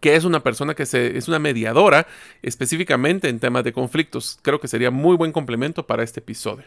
que 0.00 0.16
es 0.16 0.24
una 0.24 0.40
persona 0.40 0.74
que 0.74 0.86
se, 0.86 1.16
es 1.16 1.28
una 1.28 1.38
mediadora 1.38 2.06
específicamente 2.42 3.28
en 3.28 3.40
temas 3.40 3.64
de 3.64 3.72
conflictos. 3.72 4.38
Creo 4.42 4.60
que 4.60 4.68
sería 4.68 4.90
muy 4.90 5.16
buen 5.16 5.32
complemento 5.32 5.86
para 5.86 6.02
este 6.02 6.20
episodio. 6.20 6.64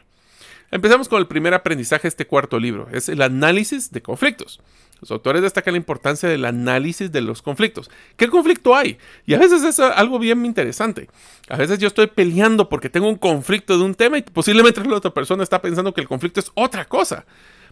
Empezamos 0.69 1.07
con 1.07 1.19
el 1.19 1.27
primer 1.27 1.53
aprendizaje 1.53 2.03
de 2.03 2.09
este 2.09 2.27
cuarto 2.27 2.59
libro, 2.59 2.89
es 2.91 3.07
el 3.07 3.21
análisis 3.21 3.91
de 3.91 4.01
conflictos. 4.01 4.59
Los 4.99 5.11
autores 5.11 5.41
destacan 5.41 5.73
la 5.73 5.77
importancia 5.77 6.27
del 6.27 6.45
análisis 6.45 7.11
de 7.11 7.21
los 7.21 7.41
conflictos. 7.41 7.89
¿Qué 8.15 8.27
conflicto 8.27 8.75
hay? 8.75 8.97
Y 9.25 9.33
a 9.33 9.39
veces 9.39 9.63
es 9.63 9.79
algo 9.79 10.17
bien 10.17 10.45
interesante. 10.45 11.07
A 11.49 11.57
veces 11.57 11.79
yo 11.79 11.87
estoy 11.87 12.07
peleando 12.07 12.67
porque 12.69 12.89
tengo 12.89 13.07
un 13.07 13.17
conflicto 13.17 13.77
de 13.77 13.83
un 13.83 13.95
tema 13.95 14.17
y 14.17 14.23
posiblemente 14.23 14.83
la 14.83 14.95
otra 14.95 15.13
persona 15.13 15.43
está 15.43 15.61
pensando 15.61 15.93
que 15.93 16.01
el 16.01 16.07
conflicto 16.07 16.39
es 16.39 16.51
otra 16.55 16.85
cosa. 16.85 17.25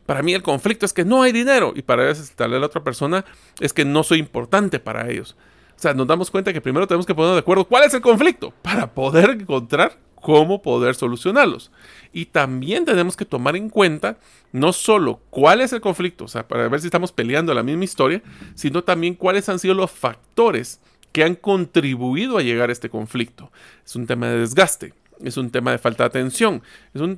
Para 0.06 0.22
mí 0.22 0.34
el 0.34 0.44
conflicto 0.44 0.86
es 0.86 0.94
que 0.94 1.04
no 1.04 1.24
hay 1.24 1.32
dinero 1.32 1.74
y 1.76 1.82
para 1.82 2.14
tal 2.36 2.52
la 2.52 2.66
otra 2.66 2.84
persona 2.84 3.26
es 3.60 3.74
que 3.74 3.86
no 3.86 4.04
soy 4.04 4.20
importante 4.20 4.80
para 4.80 5.10
ellos. 5.10 5.36
O 5.76 5.80
sea, 5.80 5.94
nos 5.94 6.08
damos 6.08 6.32
cuenta 6.32 6.54
que 6.54 6.62
primero 6.62 6.88
tenemos 6.88 7.06
que 7.06 7.16
ponernos 7.16 7.36
de 7.36 7.42
acuerdo 7.42 7.66
cuál 7.66 7.84
es 7.84 7.94
el 7.94 8.02
conflicto 8.02 8.54
para 8.62 8.94
poder 8.94 9.32
encontrar 9.32 9.98
cómo 10.26 10.64
poder 10.64 10.96
solucionarlos. 10.96 11.70
Y 12.12 12.26
también 12.26 12.84
tenemos 12.84 13.16
que 13.16 13.26
tomar 13.26 13.56
en 13.56 13.70
cuenta 13.70 14.18
no 14.52 14.74
solo 14.74 15.22
cuál 15.30 15.62
es 15.62 15.72
el 15.72 15.82
conflicto, 15.82 16.26
o 16.26 16.28
sea, 16.28 16.48
para 16.48 16.68
ver 16.68 16.82
si 16.82 16.88
estamos 16.88 17.12
peleando 17.12 17.54
la 17.54 17.62
misma 17.62 17.84
historia, 17.84 18.24
sino 18.56 18.84
también 18.84 19.14
cuáles 19.14 19.50
han 19.50 19.60
sido 19.60 19.76
los 19.76 19.92
factores 19.92 20.80
que 21.12 21.24
han 21.24 21.36
contribuido 21.36 22.40
a 22.40 22.42
llegar 22.42 22.70
a 22.70 22.74
este 22.74 22.90
conflicto. 22.90 23.52
Es 23.86 23.96
un 23.96 24.08
tema 24.08 24.28
de 24.28 24.40
desgaste, 24.40 24.96
es 25.24 25.38
un 25.38 25.50
tema 25.50 25.72
de 25.72 25.78
falta 25.78 26.04
de 26.04 26.08
atención. 26.08 26.62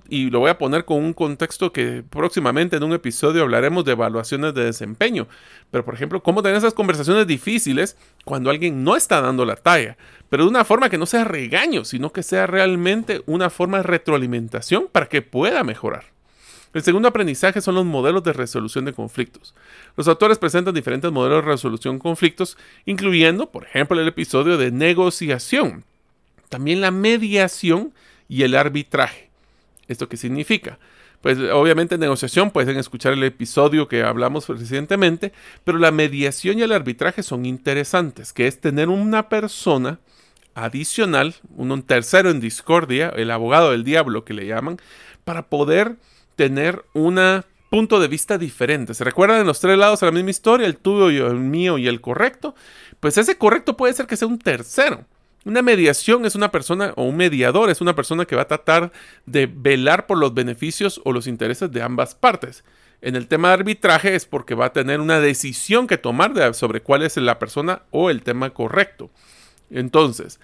Y 0.09 0.29
lo 0.29 0.39
voy 0.39 0.49
a 0.49 0.57
poner 0.57 0.85
con 0.85 1.03
un 1.03 1.13
contexto 1.13 1.71
que 1.71 2.03
próximamente 2.09 2.77
en 2.77 2.83
un 2.83 2.93
episodio 2.93 3.43
hablaremos 3.43 3.85
de 3.85 3.93
evaluaciones 3.93 4.53
de 4.53 4.65
desempeño. 4.65 5.27
Pero, 5.71 5.83
por 5.85 5.93
ejemplo, 5.93 6.21
cómo 6.21 6.41
tener 6.41 6.57
esas 6.57 6.73
conversaciones 6.73 7.27
difíciles 7.27 7.97
cuando 8.25 8.49
alguien 8.49 8.83
no 8.83 8.95
está 8.95 9.21
dando 9.21 9.45
la 9.45 9.55
talla. 9.55 9.97
Pero 10.29 10.43
de 10.43 10.49
una 10.49 10.65
forma 10.65 10.89
que 10.89 10.97
no 10.97 11.05
sea 11.05 11.23
regaño, 11.23 11.85
sino 11.85 12.11
que 12.11 12.23
sea 12.23 12.47
realmente 12.47 13.21
una 13.25 13.49
forma 13.49 13.77
de 13.77 13.83
retroalimentación 13.83 14.87
para 14.91 15.07
que 15.07 15.21
pueda 15.21 15.63
mejorar. 15.63 16.05
El 16.73 16.83
segundo 16.83 17.07
aprendizaje 17.07 17.61
son 17.61 17.75
los 17.75 17.85
modelos 17.85 18.23
de 18.23 18.33
resolución 18.33 18.85
de 18.85 18.93
conflictos. 18.93 19.55
Los 19.95 20.07
autores 20.07 20.37
presentan 20.37 20.75
diferentes 20.75 21.11
modelos 21.11 21.43
de 21.43 21.51
resolución 21.51 21.95
de 21.95 22.01
conflictos, 22.01 22.57
incluyendo, 22.85 23.49
por 23.49 23.63
ejemplo, 23.63 23.99
el 23.99 24.07
episodio 24.07 24.57
de 24.57 24.71
negociación, 24.71 25.85
también 26.49 26.81
la 26.81 26.91
mediación 26.91 27.93
y 28.29 28.43
el 28.43 28.55
arbitraje. 28.55 29.29
¿Esto 29.87 30.09
qué 30.09 30.17
significa? 30.17 30.79
Pues 31.21 31.39
obviamente 31.39 31.95
en 31.95 32.01
negociación 32.01 32.51
pueden 32.51 32.77
escuchar 32.77 33.13
el 33.13 33.23
episodio 33.23 33.87
que 33.87 34.03
hablamos 34.03 34.47
recientemente, 34.47 35.33
pero 35.63 35.77
la 35.77 35.91
mediación 35.91 36.59
y 36.59 36.61
el 36.61 36.71
arbitraje 36.71 37.23
son 37.23 37.45
interesantes, 37.45 38.33
que 38.33 38.47
es 38.47 38.61
tener 38.61 38.89
una 38.89 39.27
persona 39.29 39.99
adicional, 40.53 41.35
un 41.55 41.81
tercero 41.83 42.29
en 42.29 42.39
discordia, 42.39 43.09
el 43.09 43.31
abogado 43.31 43.71
del 43.71 43.83
diablo 43.83 44.25
que 44.25 44.33
le 44.33 44.45
llaman, 44.45 44.77
para 45.23 45.47
poder 45.47 45.95
tener 46.35 46.83
un 46.93 47.19
punto 47.69 47.99
de 47.99 48.07
vista 48.07 48.37
diferente. 48.37 48.93
¿Se 48.93 49.03
recuerdan 49.03 49.41
en 49.41 49.47
los 49.47 49.59
tres 49.59 49.77
lados 49.77 49.99
de 49.99 50.05
la 50.05 50.11
misma 50.11 50.29
historia, 50.29 50.67
el 50.67 50.77
tuyo, 50.77 51.27
el 51.27 51.39
mío 51.39 51.77
y 51.77 51.87
el 51.87 51.99
correcto? 51.99 52.55
Pues 52.99 53.17
ese 53.17 53.37
correcto 53.37 53.75
puede 53.75 53.93
ser 53.93 54.07
que 54.07 54.17
sea 54.17 54.27
un 54.27 54.39
tercero. 54.39 55.05
Una 55.47 55.61
mediación 55.61 56.25
es 56.25 56.35
una 56.35 56.51
persona, 56.51 56.91
o 56.97 57.03
un 57.03 57.15
mediador 57.15 57.69
es 57.69 57.79
una 57.79 57.95
persona 57.95 58.25
que 58.25 58.35
va 58.35 58.41
a 58.41 58.47
tratar 58.49 58.91
de 59.25 59.45
velar 59.45 60.05
por 60.05 60.17
los 60.17 60.33
beneficios 60.33 60.99
o 61.05 61.13
los 61.13 61.25
intereses 61.25 61.71
de 61.71 61.81
ambas 61.81 62.15
partes. 62.15 62.65
En 62.99 63.15
el 63.15 63.27
tema 63.27 63.47
de 63.47 63.53
arbitraje 63.53 64.13
es 64.13 64.25
porque 64.25 64.55
va 64.55 64.65
a 64.65 64.73
tener 64.73 64.99
una 64.99 65.21
decisión 65.21 65.87
que 65.87 65.97
tomar 65.97 66.53
sobre 66.53 66.81
cuál 66.81 67.01
es 67.03 67.15
la 67.15 67.39
persona 67.39 67.83
o 67.91 68.09
el 68.09 68.23
tema 68.23 68.49
correcto. 68.49 69.09
Entonces, 69.69 70.41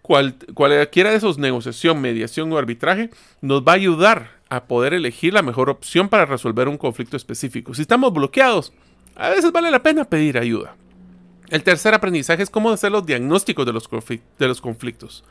cualquiera 0.00 1.10
de 1.10 1.16
esos, 1.16 1.36
negociación, 1.36 2.00
mediación 2.00 2.50
o 2.50 2.56
arbitraje, 2.56 3.10
nos 3.42 3.60
va 3.60 3.72
a 3.72 3.74
ayudar 3.74 4.30
a 4.48 4.64
poder 4.64 4.94
elegir 4.94 5.34
la 5.34 5.42
mejor 5.42 5.68
opción 5.68 6.08
para 6.08 6.24
resolver 6.24 6.66
un 6.66 6.78
conflicto 6.78 7.18
específico. 7.18 7.74
Si 7.74 7.82
estamos 7.82 8.10
bloqueados, 8.10 8.72
a 9.16 9.28
veces 9.28 9.52
vale 9.52 9.70
la 9.70 9.82
pena 9.82 10.06
pedir 10.06 10.38
ayuda. 10.38 10.76
El 11.48 11.62
tercer 11.62 11.94
aprendizaje 11.94 12.42
es 12.42 12.50
cómo 12.50 12.70
hacer 12.70 12.92
los 12.92 13.06
diagnósticos 13.06 13.64
de 13.66 13.72
los, 13.72 13.88
de 14.38 14.48
los 14.48 14.60
conflictos. 14.60 15.24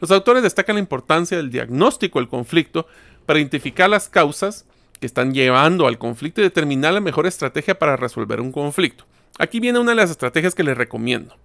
Los 0.00 0.10
autores 0.10 0.42
destacan 0.42 0.76
la 0.76 0.80
importancia 0.80 1.36
del 1.36 1.50
diagnóstico 1.50 2.18
del 2.18 2.28
conflicto 2.28 2.86
para 3.26 3.38
identificar 3.38 3.88
las 3.88 4.08
causas 4.08 4.66
que 5.00 5.06
están 5.06 5.32
llevando 5.32 5.86
al 5.86 5.98
conflicto 5.98 6.40
y 6.40 6.44
determinar 6.44 6.92
la 6.92 7.00
mejor 7.00 7.26
estrategia 7.26 7.78
para 7.78 7.96
resolver 7.96 8.40
un 8.40 8.52
conflicto. 8.52 9.04
Aquí 9.38 9.60
viene 9.60 9.78
una 9.78 9.92
de 9.92 9.96
las 9.96 10.10
estrategias 10.10 10.54
que 10.54 10.64
les 10.64 10.76
recomiendo. 10.76 11.36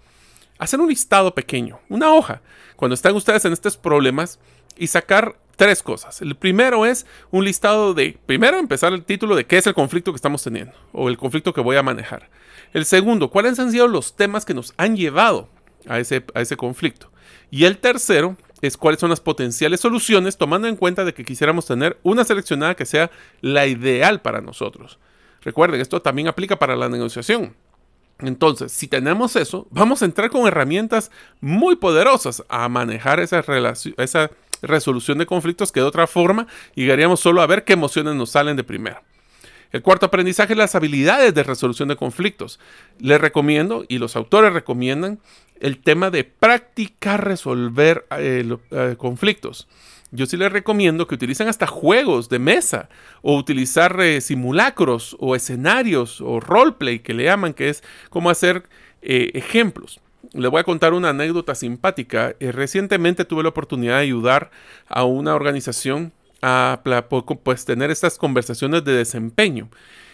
Hacer 0.57 0.79
un 0.79 0.89
listado 0.89 1.33
pequeño, 1.33 1.79
una 1.87 2.13
hoja, 2.13 2.41
cuando 2.75 2.95
están 2.95 3.15
ustedes 3.15 3.45
en 3.45 3.53
estos 3.53 3.77
problemas 3.77 4.39
y 4.77 4.87
sacar 4.87 5.37
tres 5.55 5.83
cosas. 5.83 6.21
El 6.21 6.35
primero 6.35 6.85
es 6.85 7.05
un 7.31 7.45
listado 7.45 7.93
de, 7.93 8.17
primero 8.25 8.57
empezar 8.57 8.93
el 8.93 9.03
título 9.03 9.35
de 9.35 9.45
qué 9.45 9.57
es 9.57 9.67
el 9.67 9.73
conflicto 9.73 10.11
que 10.11 10.17
estamos 10.17 10.43
teniendo 10.43 10.73
o 10.93 11.09
el 11.09 11.17
conflicto 11.17 11.53
que 11.53 11.61
voy 11.61 11.75
a 11.75 11.83
manejar. 11.83 12.29
El 12.73 12.85
segundo, 12.85 13.29
cuáles 13.29 13.59
han 13.59 13.71
sido 13.71 13.87
los 13.87 14.15
temas 14.15 14.45
que 14.45 14.53
nos 14.53 14.73
han 14.77 14.95
llevado 14.95 15.49
a 15.87 15.99
ese, 15.99 16.57
conflicto. 16.57 17.11
Y 17.51 17.65
el 17.65 17.77
tercero 17.77 18.37
es 18.61 18.77
cuáles 18.77 18.99
son 18.99 19.09
las 19.09 19.21
potenciales 19.21 19.79
soluciones 19.79 20.37
tomando 20.37 20.67
en 20.67 20.75
cuenta 20.75 21.05
de 21.05 21.13
que 21.13 21.25
quisiéramos 21.25 21.65
tener 21.65 21.97
una 22.03 22.23
seleccionada 22.23 22.75
que 22.75 22.85
sea 22.85 23.09
la 23.41 23.65
ideal 23.65 24.21
para 24.21 24.41
nosotros. 24.41 24.99
Recuerden, 25.41 25.79
esto 25.79 26.01
también 26.01 26.27
aplica 26.27 26.59
para 26.59 26.75
la 26.75 26.89
negociación. 26.89 27.55
Entonces, 28.19 28.73
si 28.73 28.87
tenemos 28.87 29.37
eso, 29.37 29.65
vamos 29.71 30.01
a 30.01 30.05
entrar 30.05 30.29
con 30.29 30.45
herramientas 30.45 31.09
muy 31.39 31.77
poderosas 31.77 32.43
a 32.49 32.67
manejar 32.67 33.21
esa, 33.21 33.41
esa 33.97 34.31
resolución 34.61 35.17
de 35.17 35.25
conflictos 35.25 35.71
que 35.71 35.79
de 35.79 35.85
otra 35.85 36.05
forma 36.05 36.47
llegaríamos 36.75 37.21
solo 37.21 37.41
a 37.41 37.47
ver 37.47 37.63
qué 37.63 37.73
emociones 37.73 38.15
nos 38.15 38.31
salen 38.31 38.57
de 38.57 38.65
primero. 38.65 39.01
El 39.71 39.83
cuarto 39.83 40.07
aprendizaje 40.07 40.53
es 40.53 40.57
las 40.57 40.73
habilidades 40.73 41.33
de 41.33 41.43
resolución 41.43 41.89
de 41.89 41.95
conflictos. 41.95 42.59
Les 42.99 43.21
recomiendo, 43.21 43.85
y 43.87 43.99
los 43.99 44.15
autores 44.15 44.51
recomiendan, 44.51 45.19
el 45.59 45.77
tema 45.77 46.09
de 46.09 46.23
practicar 46.23 47.23
resolver 47.23 48.05
eh, 48.17 48.57
eh, 48.71 48.95
conflictos. 48.97 49.67
Yo 50.11 50.25
sí 50.25 50.37
les 50.37 50.51
recomiendo 50.51 51.05
que 51.05 51.13
utilicen 51.13 51.49
hasta 51.49 51.67
juegos 51.67 52.29
de 52.29 52.39
mesa 52.39 52.89
o 53.21 53.37
utilizar 53.37 53.99
eh, 54.01 54.21
simulacros 54.21 55.15
o 55.19 55.35
escenarios 55.35 56.19
o 56.19 56.39
roleplay 56.39 56.99
que 56.99 57.13
le 57.13 57.25
llaman, 57.25 57.53
que 57.53 57.69
es 57.69 57.83
como 58.09 58.31
hacer 58.31 58.63
ejemplos. 59.01 60.01
Les 60.33 60.49
voy 60.49 60.59
a 60.59 60.63
contar 60.63 60.93
una 60.93 61.09
anécdota 61.09 61.53
simpática. 61.55 62.35
recientemente 62.39 63.23
tuve 63.23 63.43
la 63.43 63.49
oportunidad 63.49 63.97
de 63.97 64.03
ayudar 64.03 64.49
a 64.87 65.03
una 65.03 65.35
organización 65.35 66.11
a 66.41 66.81
pues, 67.43 67.65
tener 67.65 67.91
estas 67.91 68.17
conversaciones 68.17 68.83
de 68.83 68.93
desempeño. 68.93 69.69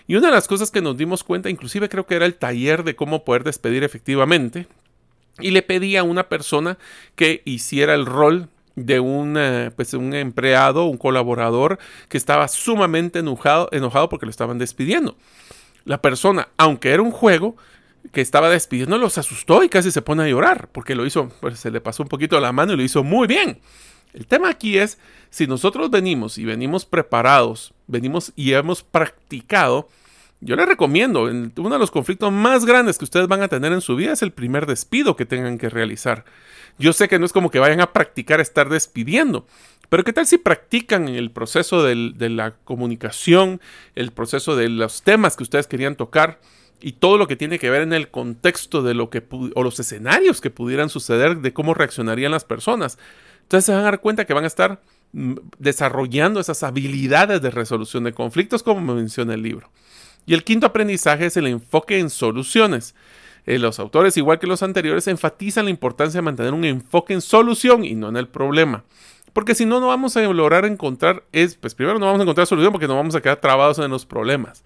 Y 0.08 0.16
una 0.16 0.28
de 0.28 0.34
las 0.34 0.48
cosas 0.48 0.72
que 0.72 0.82
nos 0.82 0.98
dimos 0.98 1.24
cuenta, 1.24 1.50
inclusive 1.50 1.90
creo 1.90 2.06
que 2.06 2.16
era 2.16 2.26
el 2.26 2.36
taller 2.36 2.84
de 2.84 2.96
cómo 2.96 3.24
poder 3.24 3.44
despedir 3.44 3.84
efectivamente, 3.84 4.68
y 5.40 5.52
le 5.52 5.62
pedí 5.62 5.98
a 5.98 6.04
una 6.04 6.30
persona 6.30 6.78
que 7.16 7.42
hiciera 7.46 7.94
el 7.94 8.06
rol 8.06 8.50
de 8.76 9.00
un, 9.00 9.38
pues, 9.76 9.94
un 9.94 10.14
empleado, 10.14 10.86
un 10.86 10.98
colaborador 10.98 11.80
que 12.10 12.18
estaba 12.18 12.48
sumamente 12.48 13.20
enojado, 13.20 13.70
enojado 13.72 14.10
porque 14.10 14.26
lo 14.26 14.30
estaban 14.30 14.60
despidiendo. 14.60 15.18
La 15.86 16.02
persona, 16.02 16.50
aunque 16.58 16.92
era 16.92 17.02
un 17.02 17.12
juego, 17.12 17.56
que 18.12 18.22
estaba 18.22 18.50
despidiendo 18.50 18.98
los 18.98 19.18
asustó 19.18 19.64
y 19.64 19.70
casi 19.70 19.92
se 19.92 20.02
pone 20.02 20.24
a 20.24 20.28
llorar 20.28 20.70
porque 20.72 20.96
lo 20.96 21.06
hizo, 21.06 21.30
pues 21.42 21.60
se 21.60 21.72
le 21.72 21.82
pasó 21.82 22.04
un 22.04 22.10
poquito 22.10 22.40
la 22.40 22.52
mano 22.52 22.74
y 22.74 22.78
lo 22.78 22.84
hizo 22.84 23.04
muy 23.04 23.28
bien. 23.28 23.60
El 24.16 24.28
tema 24.28 24.50
aquí 24.50 24.78
es, 24.78 24.98
si 25.30 25.46
nosotros 25.46 25.92
venimos 25.92 26.38
y 26.38 26.46
venimos 26.46 26.86
preparados, 26.86 27.74
venimos 27.86 28.32
y 28.38 28.54
hemos 28.54 28.82
practicado, 28.82 29.90
yo 30.40 30.56
les 30.56 30.66
recomiendo, 30.66 31.24
uno 31.24 31.70
de 31.70 31.80
los 31.80 31.92
conflictos 31.92 32.32
más 32.32 32.64
grandes 32.66 32.98
que 32.98 33.04
ustedes 33.04 33.28
van 33.28 33.42
a 33.42 33.50
tener 33.50 33.74
en 33.74 33.82
su 33.82 33.98
vida 33.98 34.14
es 34.14 34.22
el 34.22 34.32
primer 34.32 34.68
despido 34.68 35.18
que 35.18 35.26
tengan 35.26 35.58
que 35.58 35.70
realizar. 35.70 36.24
Yo 36.80 36.94
sé 36.94 37.10
que 37.10 37.20
no 37.20 37.26
es 37.26 37.34
como 37.34 37.52
que 37.52 37.60
vayan 37.60 37.82
a 37.82 37.92
practicar 37.92 38.40
estar 38.40 38.70
despidiendo, 38.70 39.46
pero 39.90 40.06
¿qué 40.06 40.14
tal 40.14 40.26
si 40.26 40.38
practican 40.38 41.10
el 41.10 41.32
proceso 41.32 41.84
de 41.84 42.30
la 42.30 42.52
comunicación, 42.64 43.60
el 43.96 44.14
proceso 44.14 44.56
de 44.56 44.70
los 44.70 45.02
temas 45.02 45.36
que 45.36 45.44
ustedes 45.44 45.68
querían 45.68 45.98
tocar? 45.98 46.40
y 46.82 46.94
todo 46.94 47.18
lo 47.18 47.28
que 47.28 47.36
tiene 47.36 47.58
que 47.58 47.70
ver 47.70 47.82
en 47.82 47.94
el 47.94 48.10
contexto 48.10 48.84
de 48.84 48.94
lo 48.94 49.10
que 49.10 49.24
o 49.56 49.64
los 49.64 49.80
escenarios 49.80 50.42
que 50.42 50.52
pudieran 50.52 50.90
suceder 50.90 51.38
de 51.38 51.54
cómo 51.54 51.74
reaccionarían 51.74 52.32
las 52.32 52.44
personas. 52.44 53.00
Entonces 53.46 53.66
se 53.66 53.72
van 53.72 53.82
a 53.82 53.86
dar 53.86 54.02
cuenta 54.02 54.26
que 54.26 54.34
van 54.34 54.44
a 54.44 54.48
estar 54.48 54.82
mm, 55.14 55.36
desarrollando 55.60 56.40
esas 56.40 56.64
habilidades 56.64 57.42
de 57.42 57.52
resolución 57.52 58.04
de 58.04 58.14
conflictos 58.14 58.64
como 58.64 58.96
menciona 58.96 59.36
el 59.36 59.44
libro. 59.44 59.70
Y 60.26 60.34
el 60.34 60.44
quinto 60.44 60.66
aprendizaje 60.66 61.28
es 61.28 61.38
el 61.38 61.48
enfoque 61.48 62.00
en 62.00 62.10
soluciones. 62.10 62.96
Eh, 63.46 63.60
los 63.60 63.80
autores, 63.80 64.18
igual 64.18 64.40
que 64.40 64.48
los 64.48 64.64
anteriores, 64.64 65.08
enfatizan 65.08 65.66
la 65.66 65.72
importancia 65.72 66.18
de 66.18 66.24
mantener 66.24 66.54
un 66.54 66.66
enfoque 66.66 67.14
en 67.14 67.22
solución 67.22 67.86
y 67.86 67.94
no 67.94 68.10
en 68.10 68.18
el 68.18 68.28
problema. 68.28 68.84
Porque 69.34 69.54
si 69.54 69.66
no, 69.66 69.80
no 69.80 69.88
vamos 69.88 70.18
a 70.18 70.22
lograr 70.22 70.66
encontrar, 70.66 71.24
es, 71.32 71.56
pues 71.56 71.76
primero 71.76 72.00
no 72.00 72.08
vamos 72.08 72.22
a 72.22 72.24
encontrar 72.24 72.48
solución 72.48 72.72
porque 72.72 72.88
no 72.88 72.96
vamos 72.96 73.14
a 73.14 73.22
quedar 73.22 73.40
trabados 73.40 73.78
en 73.78 73.92
los 73.92 74.06
problemas. 74.06 74.64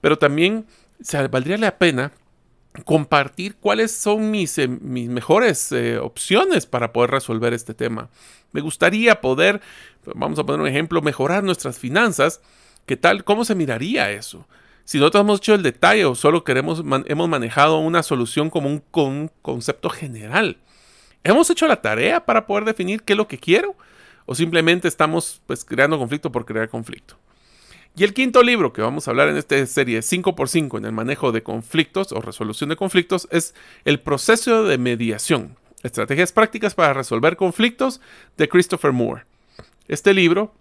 Pero 0.00 0.16
también 0.16 0.66
se 1.00 1.26
valdría 1.26 1.58
la 1.58 1.76
pena 1.78 2.12
compartir 2.84 3.56
cuáles 3.56 3.92
son 3.92 4.30
mis, 4.30 4.56
eh, 4.58 4.68
mis 4.68 5.08
mejores 5.08 5.72
eh, 5.72 5.98
opciones 5.98 6.66
para 6.66 6.92
poder 6.92 7.10
resolver 7.10 7.52
este 7.52 7.74
tema. 7.74 8.08
Me 8.52 8.60
gustaría 8.60 9.20
poder, 9.20 9.60
vamos 10.14 10.38
a 10.38 10.44
poner 10.44 10.60
un 10.60 10.66
ejemplo, 10.66 11.02
mejorar 11.02 11.42
nuestras 11.42 11.78
finanzas. 11.78 12.40
¿Qué 12.86 12.96
tal? 12.96 13.24
¿Cómo 13.24 13.44
se 13.44 13.54
miraría 13.54 14.10
eso? 14.10 14.46
Si 14.84 14.98
nosotros 14.98 15.20
hemos 15.22 15.38
hecho 15.38 15.54
el 15.54 15.62
detalle 15.62 16.04
o 16.04 16.14
solo 16.14 16.42
queremos, 16.42 16.82
hemos 17.06 17.28
manejado 17.28 17.78
una 17.78 18.02
solución 18.02 18.50
como 18.50 18.68
un, 18.68 18.82
un 18.92 19.30
concepto 19.42 19.90
general. 19.90 20.56
¿Hemos 21.22 21.50
hecho 21.50 21.66
la 21.68 21.80
tarea 21.82 22.24
para 22.24 22.46
poder 22.46 22.64
definir 22.64 23.02
qué 23.02 23.12
es 23.12 23.16
lo 23.16 23.28
que 23.28 23.38
quiero? 23.38 23.76
¿O 24.26 24.34
simplemente 24.34 24.88
estamos 24.88 25.42
pues, 25.46 25.64
creando 25.64 25.98
conflicto 25.98 26.32
por 26.32 26.44
crear 26.46 26.68
conflicto? 26.68 27.16
Y 27.96 28.04
el 28.04 28.14
quinto 28.14 28.42
libro 28.42 28.72
que 28.72 28.82
vamos 28.82 29.06
a 29.06 29.10
hablar 29.10 29.28
en 29.28 29.36
esta 29.36 29.64
serie 29.66 30.00
5x5 30.00 30.78
en 30.78 30.84
el 30.84 30.92
manejo 30.92 31.32
de 31.32 31.42
conflictos 31.42 32.12
o 32.12 32.20
resolución 32.20 32.70
de 32.70 32.76
conflictos 32.76 33.28
es 33.30 33.54
El 33.84 34.00
proceso 34.00 34.64
de 34.64 34.78
mediación, 34.78 35.56
estrategias 35.82 36.32
prácticas 36.32 36.74
para 36.74 36.94
resolver 36.94 37.36
conflictos 37.36 38.00
de 38.36 38.48
Christopher 38.48 38.92
Moore. 38.92 39.24
Este 39.88 40.14
libro 40.14 40.54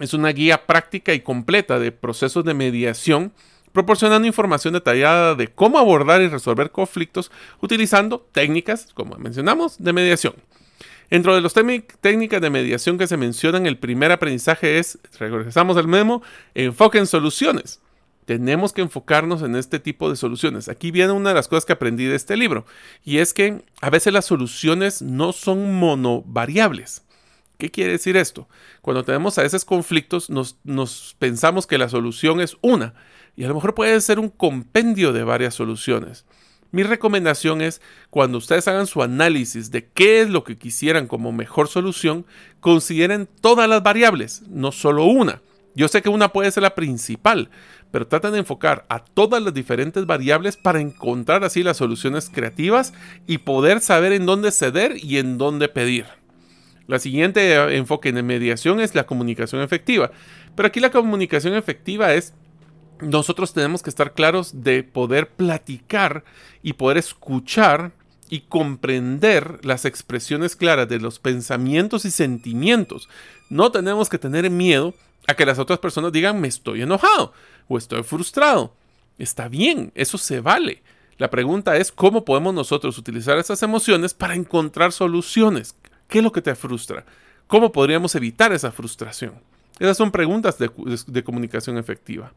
es 0.00 0.14
una 0.14 0.30
guía 0.30 0.66
práctica 0.66 1.14
y 1.14 1.20
completa 1.20 1.78
de 1.78 1.92
procesos 1.92 2.44
de 2.44 2.54
mediación, 2.54 3.32
proporcionando 3.72 4.26
información 4.26 4.74
detallada 4.74 5.36
de 5.36 5.48
cómo 5.48 5.78
abordar 5.78 6.20
y 6.22 6.28
resolver 6.28 6.70
conflictos 6.70 7.30
utilizando 7.60 8.26
técnicas, 8.32 8.88
como 8.94 9.16
mencionamos, 9.16 9.82
de 9.82 9.92
mediación. 9.92 10.34
Dentro 11.10 11.34
de 11.34 11.40
las 11.40 11.54
técnicas 11.54 12.40
de 12.40 12.50
mediación 12.50 12.98
que 12.98 13.06
se 13.06 13.16
mencionan, 13.16 13.66
el 13.66 13.78
primer 13.78 14.12
aprendizaje 14.12 14.78
es, 14.78 14.98
regresamos 15.18 15.76
al 15.76 15.88
memo, 15.88 16.22
enfoque 16.54 16.98
en 16.98 17.06
soluciones. 17.06 17.80
Tenemos 18.26 18.74
que 18.74 18.82
enfocarnos 18.82 19.40
en 19.40 19.56
este 19.56 19.78
tipo 19.78 20.10
de 20.10 20.16
soluciones. 20.16 20.68
Aquí 20.68 20.90
viene 20.90 21.12
una 21.12 21.30
de 21.30 21.34
las 21.34 21.48
cosas 21.48 21.64
que 21.64 21.72
aprendí 21.72 22.04
de 22.04 22.14
este 22.14 22.36
libro, 22.36 22.66
y 23.02 23.18
es 23.18 23.32
que 23.32 23.62
a 23.80 23.88
veces 23.88 24.12
las 24.12 24.26
soluciones 24.26 25.00
no 25.00 25.32
son 25.32 25.74
monovariables. 25.74 27.04
¿Qué 27.56 27.70
quiere 27.70 27.92
decir 27.92 28.18
esto? 28.18 28.46
Cuando 28.82 29.02
tenemos 29.02 29.38
a 29.38 29.42
veces 29.42 29.64
conflictos, 29.64 30.28
nos, 30.28 30.58
nos 30.62 31.16
pensamos 31.18 31.66
que 31.66 31.78
la 31.78 31.88
solución 31.88 32.42
es 32.42 32.58
una, 32.60 32.92
y 33.34 33.44
a 33.44 33.48
lo 33.48 33.54
mejor 33.54 33.74
puede 33.74 33.98
ser 34.02 34.18
un 34.18 34.28
compendio 34.28 35.14
de 35.14 35.24
varias 35.24 35.54
soluciones. 35.54 36.26
Mi 36.70 36.82
recomendación 36.82 37.62
es, 37.62 37.80
cuando 38.10 38.38
ustedes 38.38 38.68
hagan 38.68 38.86
su 38.86 39.02
análisis 39.02 39.70
de 39.70 39.86
qué 39.86 40.20
es 40.20 40.28
lo 40.28 40.44
que 40.44 40.58
quisieran 40.58 41.06
como 41.06 41.32
mejor 41.32 41.68
solución, 41.68 42.26
consideren 42.60 43.28
todas 43.40 43.68
las 43.68 43.82
variables, 43.82 44.42
no 44.48 44.70
solo 44.70 45.04
una. 45.04 45.40
Yo 45.74 45.88
sé 45.88 46.02
que 46.02 46.08
una 46.08 46.30
puede 46.30 46.50
ser 46.50 46.64
la 46.64 46.74
principal, 46.74 47.50
pero 47.90 48.06
traten 48.06 48.32
de 48.32 48.38
enfocar 48.38 48.84
a 48.88 48.98
todas 49.02 49.42
las 49.42 49.54
diferentes 49.54 50.04
variables 50.04 50.56
para 50.56 50.80
encontrar 50.80 51.44
así 51.44 51.62
las 51.62 51.78
soluciones 51.78 52.30
creativas 52.30 52.92
y 53.26 53.38
poder 53.38 53.80
saber 53.80 54.12
en 54.12 54.26
dónde 54.26 54.50
ceder 54.50 55.02
y 55.02 55.18
en 55.18 55.38
dónde 55.38 55.68
pedir. 55.68 56.06
La 56.86 56.98
siguiente 56.98 57.54
enfoque 57.76 58.08
en 58.08 58.26
mediación 58.26 58.80
es 58.80 58.94
la 58.94 59.04
comunicación 59.06 59.60
efectiva. 59.60 60.10
Pero 60.54 60.66
aquí 60.66 60.80
la 60.80 60.90
comunicación 60.90 61.54
efectiva 61.54 62.14
es 62.14 62.34
nosotros 63.00 63.52
tenemos 63.52 63.82
que 63.82 63.90
estar 63.90 64.14
claros 64.14 64.62
de 64.62 64.82
poder 64.82 65.28
platicar 65.30 66.24
y 66.62 66.74
poder 66.74 66.98
escuchar 66.98 67.92
y 68.30 68.40
comprender 68.40 69.60
las 69.64 69.84
expresiones 69.84 70.56
claras 70.56 70.88
de 70.88 71.00
los 71.00 71.18
pensamientos 71.18 72.04
y 72.04 72.10
sentimientos. 72.10 73.08
No 73.48 73.70
tenemos 73.72 74.08
que 74.08 74.18
tener 74.18 74.50
miedo 74.50 74.94
a 75.26 75.34
que 75.34 75.46
las 75.46 75.58
otras 75.58 75.78
personas 75.78 76.12
digan 76.12 76.40
me 76.40 76.48
estoy 76.48 76.82
enojado 76.82 77.32
o 77.68 77.78
estoy 77.78 78.02
frustrado. 78.02 78.74
Está 79.18 79.48
bien, 79.48 79.92
eso 79.94 80.18
se 80.18 80.40
vale. 80.40 80.82
La 81.18 81.30
pregunta 81.30 81.76
es 81.76 81.90
cómo 81.90 82.24
podemos 82.24 82.54
nosotros 82.54 82.96
utilizar 82.96 83.38
esas 83.38 83.62
emociones 83.62 84.14
para 84.14 84.34
encontrar 84.34 84.92
soluciones. 84.92 85.74
¿Qué 86.06 86.18
es 86.18 86.24
lo 86.24 86.32
que 86.32 86.42
te 86.42 86.54
frustra? 86.54 87.04
¿Cómo 87.46 87.72
podríamos 87.72 88.14
evitar 88.14 88.52
esa 88.52 88.70
frustración? 88.70 89.34
Esas 89.78 89.96
son 89.96 90.10
preguntas 90.10 90.58
de, 90.58 90.70
de 91.06 91.24
comunicación 91.24 91.76
efectiva. 91.78 92.32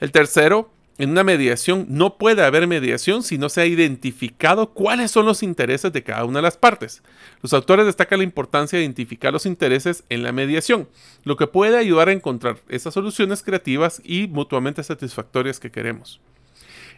El 0.00 0.12
tercero, 0.12 0.70
en 0.98 1.10
una 1.10 1.22
mediación 1.22 1.86
no 1.88 2.18
puede 2.18 2.42
haber 2.42 2.66
mediación 2.66 3.22
si 3.22 3.38
no 3.38 3.48
se 3.48 3.60
ha 3.60 3.66
identificado 3.66 4.70
cuáles 4.70 5.12
son 5.12 5.26
los 5.26 5.44
intereses 5.44 5.92
de 5.92 6.02
cada 6.02 6.24
una 6.24 6.38
de 6.38 6.42
las 6.42 6.56
partes. 6.56 7.02
Los 7.40 7.52
autores 7.52 7.86
destacan 7.86 8.18
la 8.18 8.24
importancia 8.24 8.78
de 8.78 8.84
identificar 8.84 9.32
los 9.32 9.46
intereses 9.46 10.02
en 10.08 10.24
la 10.24 10.32
mediación, 10.32 10.88
lo 11.22 11.36
que 11.36 11.46
puede 11.46 11.78
ayudar 11.78 12.08
a 12.08 12.12
encontrar 12.12 12.58
esas 12.68 12.94
soluciones 12.94 13.42
creativas 13.42 14.02
y 14.04 14.26
mutuamente 14.26 14.82
satisfactorias 14.82 15.60
que 15.60 15.70
queremos. 15.70 16.20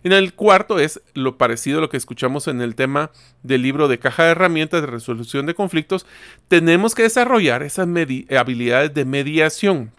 En 0.02 0.12
el 0.12 0.32
cuarto 0.32 0.78
es 0.78 1.02
lo 1.12 1.36
parecido 1.36 1.78
a 1.78 1.80
lo 1.82 1.90
que 1.90 1.98
escuchamos 1.98 2.48
en 2.48 2.62
el 2.62 2.74
tema 2.74 3.10
del 3.42 3.60
libro 3.60 3.86
de 3.86 3.98
caja 3.98 4.24
de 4.24 4.30
herramientas 4.30 4.80
de 4.80 4.86
resolución 4.86 5.44
de 5.44 5.54
conflictos. 5.54 6.06
Tenemos 6.48 6.94
que 6.94 7.02
desarrollar 7.02 7.62
esas 7.62 7.86
habilidades 7.86 8.94
de 8.94 9.04
mediación. 9.04 9.92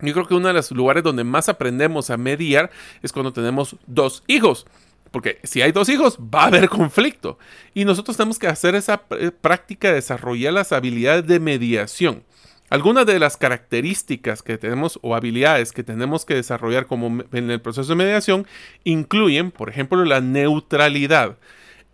Yo 0.00 0.12
creo 0.12 0.26
que 0.26 0.34
uno 0.34 0.48
de 0.48 0.54
los 0.54 0.70
lugares 0.70 1.02
donde 1.02 1.24
más 1.24 1.48
aprendemos 1.48 2.10
a 2.10 2.16
mediar 2.16 2.70
es 3.02 3.12
cuando 3.12 3.32
tenemos 3.32 3.76
dos 3.86 4.22
hijos. 4.26 4.66
Porque 5.10 5.38
si 5.42 5.62
hay 5.62 5.72
dos 5.72 5.88
hijos, 5.88 6.18
va 6.18 6.44
a 6.44 6.46
haber 6.46 6.68
conflicto. 6.68 7.38
Y 7.74 7.84
nosotros 7.84 8.16
tenemos 8.16 8.38
que 8.38 8.46
hacer 8.46 8.74
esa 8.74 9.02
práctica 9.40 9.88
de 9.88 9.94
desarrollar 9.94 10.52
las 10.52 10.72
habilidades 10.72 11.26
de 11.26 11.40
mediación. 11.40 12.24
Algunas 12.70 13.06
de 13.06 13.18
las 13.18 13.38
características 13.38 14.42
que 14.42 14.58
tenemos 14.58 14.98
o 15.00 15.14
habilidades 15.14 15.72
que 15.72 15.82
tenemos 15.82 16.26
que 16.26 16.34
desarrollar 16.34 16.86
como 16.86 17.24
en 17.32 17.50
el 17.50 17.62
proceso 17.62 17.88
de 17.88 17.94
mediación 17.94 18.46
incluyen, 18.84 19.50
por 19.50 19.70
ejemplo, 19.70 20.04
la 20.04 20.20
neutralidad. 20.20 21.38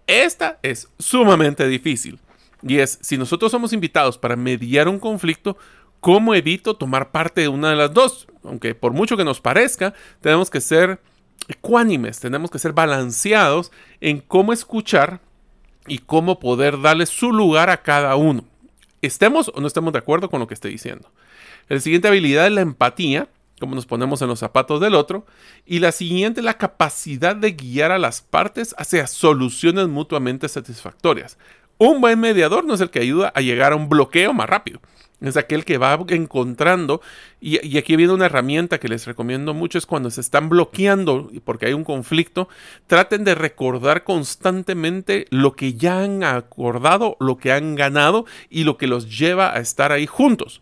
Esta 0.08 0.58
es 0.62 0.88
sumamente 0.98 1.68
difícil. 1.68 2.18
Y 2.62 2.78
es, 2.78 2.98
si 3.02 3.16
nosotros 3.16 3.52
somos 3.52 3.72
invitados 3.72 4.18
para 4.18 4.34
mediar 4.34 4.88
un 4.88 4.98
conflicto, 4.98 5.56
¿Cómo 6.04 6.34
evito 6.34 6.76
tomar 6.76 7.12
parte 7.12 7.40
de 7.40 7.48
una 7.48 7.70
de 7.70 7.76
las 7.76 7.94
dos? 7.94 8.26
Aunque 8.42 8.74
por 8.74 8.92
mucho 8.92 9.16
que 9.16 9.24
nos 9.24 9.40
parezca, 9.40 9.94
tenemos 10.20 10.50
que 10.50 10.60
ser 10.60 11.00
ecuánimes, 11.48 12.20
tenemos 12.20 12.50
que 12.50 12.58
ser 12.58 12.74
balanceados 12.74 13.72
en 14.02 14.20
cómo 14.20 14.52
escuchar 14.52 15.22
y 15.86 16.00
cómo 16.00 16.40
poder 16.40 16.82
darle 16.82 17.06
su 17.06 17.32
lugar 17.32 17.70
a 17.70 17.80
cada 17.80 18.16
uno. 18.16 18.44
Estemos 19.00 19.50
o 19.54 19.62
no 19.62 19.66
estemos 19.66 19.94
de 19.94 19.98
acuerdo 20.00 20.28
con 20.28 20.40
lo 20.40 20.46
que 20.46 20.52
esté 20.52 20.68
diciendo. 20.68 21.10
La 21.70 21.80
siguiente 21.80 22.08
habilidad 22.08 22.48
es 22.48 22.52
la 22.52 22.60
empatía, 22.60 23.28
cómo 23.58 23.74
nos 23.74 23.86
ponemos 23.86 24.20
en 24.20 24.28
los 24.28 24.40
zapatos 24.40 24.82
del 24.82 24.96
otro. 24.96 25.24
Y 25.64 25.78
la 25.78 25.90
siguiente 25.90 26.40
es 26.40 26.44
la 26.44 26.58
capacidad 26.58 27.34
de 27.34 27.52
guiar 27.52 27.92
a 27.92 27.98
las 27.98 28.20
partes 28.20 28.74
hacia 28.76 29.06
soluciones 29.06 29.88
mutuamente 29.88 30.50
satisfactorias. 30.50 31.38
Un 31.78 32.00
buen 32.00 32.20
mediador 32.20 32.64
no 32.64 32.74
es 32.74 32.80
el 32.80 32.90
que 32.90 33.00
ayuda 33.00 33.32
a 33.34 33.40
llegar 33.40 33.72
a 33.72 33.76
un 33.76 33.88
bloqueo 33.88 34.32
más 34.32 34.48
rápido 34.48 34.80
es 35.28 35.36
aquel 35.36 35.64
que 35.64 35.78
va 35.78 35.98
encontrando, 36.08 37.00
y, 37.40 37.78
aquí 37.78 37.96
viene 37.96 38.12
una 38.12 38.26
herramienta 38.26 38.78
que 38.78 38.88
les 38.88 39.06
recomiendo 39.06 39.54
mucho, 39.54 39.78
es 39.78 39.86
cuando 39.86 40.10
se 40.10 40.20
están 40.20 40.48
bloqueando 40.48 41.30
porque 41.44 41.66
hay 41.66 41.72
un 41.72 41.84
conflicto, 41.84 42.48
traten 42.86 43.24
de 43.24 43.34
recordar 43.34 44.04
constantemente 44.04 45.26
lo 45.30 45.54
que 45.54 45.74
ya 45.74 46.00
han 46.00 46.24
acordado, 46.24 47.16
lo 47.20 47.36
que 47.36 47.52
han 47.52 47.74
ganado 47.74 48.26
y 48.50 48.64
lo 48.64 48.76
que 48.76 48.86
los 48.86 49.18
lleva 49.18 49.54
a 49.54 49.60
estar 49.60 49.92
ahí 49.92 50.06
juntos. 50.06 50.60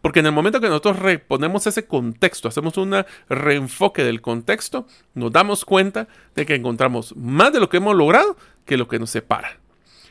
Porque 0.00 0.20
en 0.20 0.26
el 0.26 0.32
momento 0.32 0.60
que 0.60 0.68
nosotros 0.68 1.00
reponemos 1.00 1.66
ese 1.66 1.86
contexto, 1.86 2.46
hacemos 2.48 2.76
un 2.76 3.04
reenfoque 3.28 4.04
del 4.04 4.20
contexto, 4.20 4.86
nos 5.14 5.32
damos 5.32 5.64
cuenta 5.64 6.06
de 6.36 6.46
que 6.46 6.54
encontramos 6.54 7.16
más 7.16 7.52
de 7.52 7.58
lo 7.58 7.68
que 7.68 7.78
hemos 7.78 7.96
logrado 7.96 8.36
que 8.64 8.76
lo 8.76 8.86
que 8.86 9.00
nos 9.00 9.10
separa. 9.10 9.58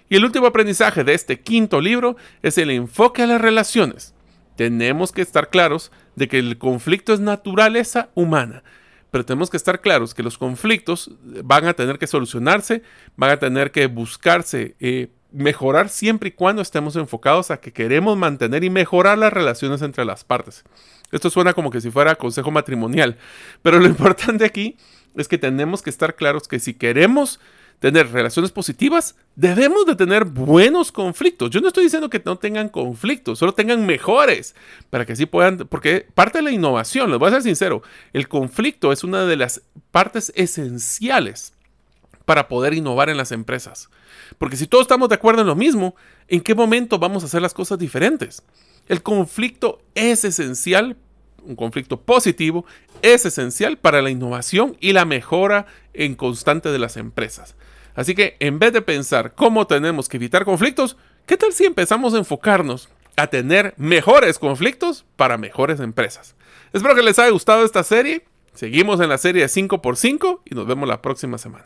Y 0.10 0.16
el 0.16 0.26
último 0.26 0.48
aprendizaje 0.48 1.04
de 1.04 1.14
este 1.14 1.40
quinto 1.40 1.82
libro 1.82 2.16
es 2.42 2.58
el 2.58 2.70
enfoque 2.72 3.24
a 3.24 3.28
las 3.28 3.42
relaciones. 3.42 4.14
Tenemos 4.56 5.12
que 5.12 5.22
estar 5.22 5.50
claros 5.50 5.92
de 6.16 6.28
que 6.28 6.40
el 6.40 6.58
conflicto 6.58 7.14
es 7.14 7.20
naturaleza 7.20 8.10
humana, 8.16 8.64
pero 9.12 9.26
tenemos 9.26 9.50
que 9.50 9.58
estar 9.58 9.82
claros 9.82 10.14
que 10.14 10.24
los 10.24 10.38
conflictos 10.38 11.12
van 11.44 11.66
a 11.66 11.74
tener 11.74 12.00
que 12.00 12.08
solucionarse, 12.08 12.82
van 13.16 13.32
a 13.32 13.38
tener 13.38 13.72
que 13.72 13.88
buscarse 13.88 14.76
eh, 14.80 15.10
mejorar 15.32 15.90
siempre 15.90 16.30
y 16.30 16.32
cuando 16.32 16.62
estemos 16.62 16.96
enfocados 16.96 17.52
a 17.52 17.58
que 17.58 17.74
queremos 17.74 18.18
mantener 18.18 18.64
y 18.64 18.70
mejorar 18.70 19.18
las 19.18 19.34
relaciones 19.34 19.82
entre 19.82 20.06
las 20.06 20.24
partes. 20.24 20.64
Esto 21.12 21.30
suena 21.30 21.54
como 21.54 21.70
que 21.70 21.82
si 21.82 21.92
fuera 21.92 22.16
consejo 22.16 22.52
matrimonial, 22.52 23.18
pero 23.62 23.80
lo 23.80 23.86
importante 23.88 24.46
aquí 24.46 24.78
es 25.16 25.28
que 25.28 25.38
tenemos 25.38 25.82
que 25.82 25.90
estar 25.90 26.16
claros 26.16 26.48
que 26.48 26.60
si 26.60 26.74
queremos 26.74 27.40
tener 27.80 28.12
relaciones 28.12 28.52
positivas, 28.52 29.16
debemos 29.36 29.86
de 29.86 29.96
tener 29.96 30.26
buenos 30.26 30.92
conflictos. 30.92 31.52
Yo 31.52 31.62
no 31.62 31.68
estoy 31.68 31.84
diciendo 31.84 32.10
que 32.10 32.22
no 32.26 32.38
tengan 32.38 32.70
conflictos, 32.70 33.40
solo 33.40 33.54
tengan 33.54 33.86
mejores, 33.86 34.56
para 34.90 35.06
que 35.06 35.14
así 35.14 35.26
puedan, 35.26 35.58
porque 35.70 36.08
parte 36.14 36.40
de 36.40 36.44
la 36.44 36.52
innovación, 36.52 37.12
les 37.12 37.20
voy 37.20 37.30
a 37.30 37.34
ser 37.34 37.44
sincero, 37.44 37.84
el 38.14 38.28
conflicto 38.28 38.92
es 38.92 39.04
una 39.04 39.26
de 39.26 39.36
las 39.36 39.62
partes 39.92 40.32
esenciales 40.36 41.54
para 42.26 42.48
poder 42.48 42.74
innovar 42.74 43.10
en 43.10 43.18
las 43.18 43.32
empresas. 43.32 43.90
Porque 44.38 44.58
si 44.58 44.68
todos 44.68 44.82
estamos 44.82 45.10
de 45.10 45.16
acuerdo 45.16 45.42
en 45.42 45.48
lo 45.48 45.56
mismo, 45.56 45.96
¿en 46.28 46.42
qué 46.42 46.56
momento 46.56 47.00
vamos 47.00 47.24
a 47.24 47.28
hacer 47.28 47.42
las 47.42 47.54
cosas 47.54 47.78
diferentes? 47.80 48.44
El 48.88 49.04
conflicto 49.04 49.80
es 49.94 50.24
esencial 50.26 50.98
un 51.48 51.56
conflicto 51.56 52.02
positivo, 52.02 52.66
es 53.02 53.26
esencial 53.26 53.78
para 53.78 54.02
la 54.02 54.10
innovación 54.10 54.76
y 54.80 54.94
la 54.94 55.06
mejora 55.06 55.66
en 55.94 56.16
constante 56.16 56.70
de 56.70 56.80
las 56.80 56.98
empresas. 56.98 57.56
Así 57.98 58.14
que 58.14 58.38
en 58.40 58.60
vez 58.60 58.72
de 58.74 58.84
pensar 58.84 59.34
cómo 59.34 59.66
tenemos 59.66 60.08
que 60.08 60.18
evitar 60.18 60.46
conflictos, 60.46 60.98
¿qué 61.26 61.36
tal 61.36 61.52
si 61.52 61.66
empezamos 61.66 62.14
a 62.14 62.20
enfocarnos 62.20 62.90
a 63.16 63.26
tener 63.26 63.74
mejores 63.76 64.38
conflictos 64.38 65.04
para 65.16 65.40
mejores 65.40 65.80
empresas? 65.80 66.36
Espero 66.72 66.94
que 66.94 67.02
les 67.02 67.18
haya 67.18 67.32
gustado 67.32 67.66
esta 67.66 67.84
serie. 67.84 68.24
Seguimos 68.54 69.02
en 69.02 69.10
la 69.10 69.18
serie 69.18 69.42
de 69.42 69.48
5x5 69.48 70.42
y 70.46 70.54
nos 70.54 70.68
vemos 70.68 70.88
la 70.88 71.02
próxima 71.02 71.40
semana. 71.40 71.66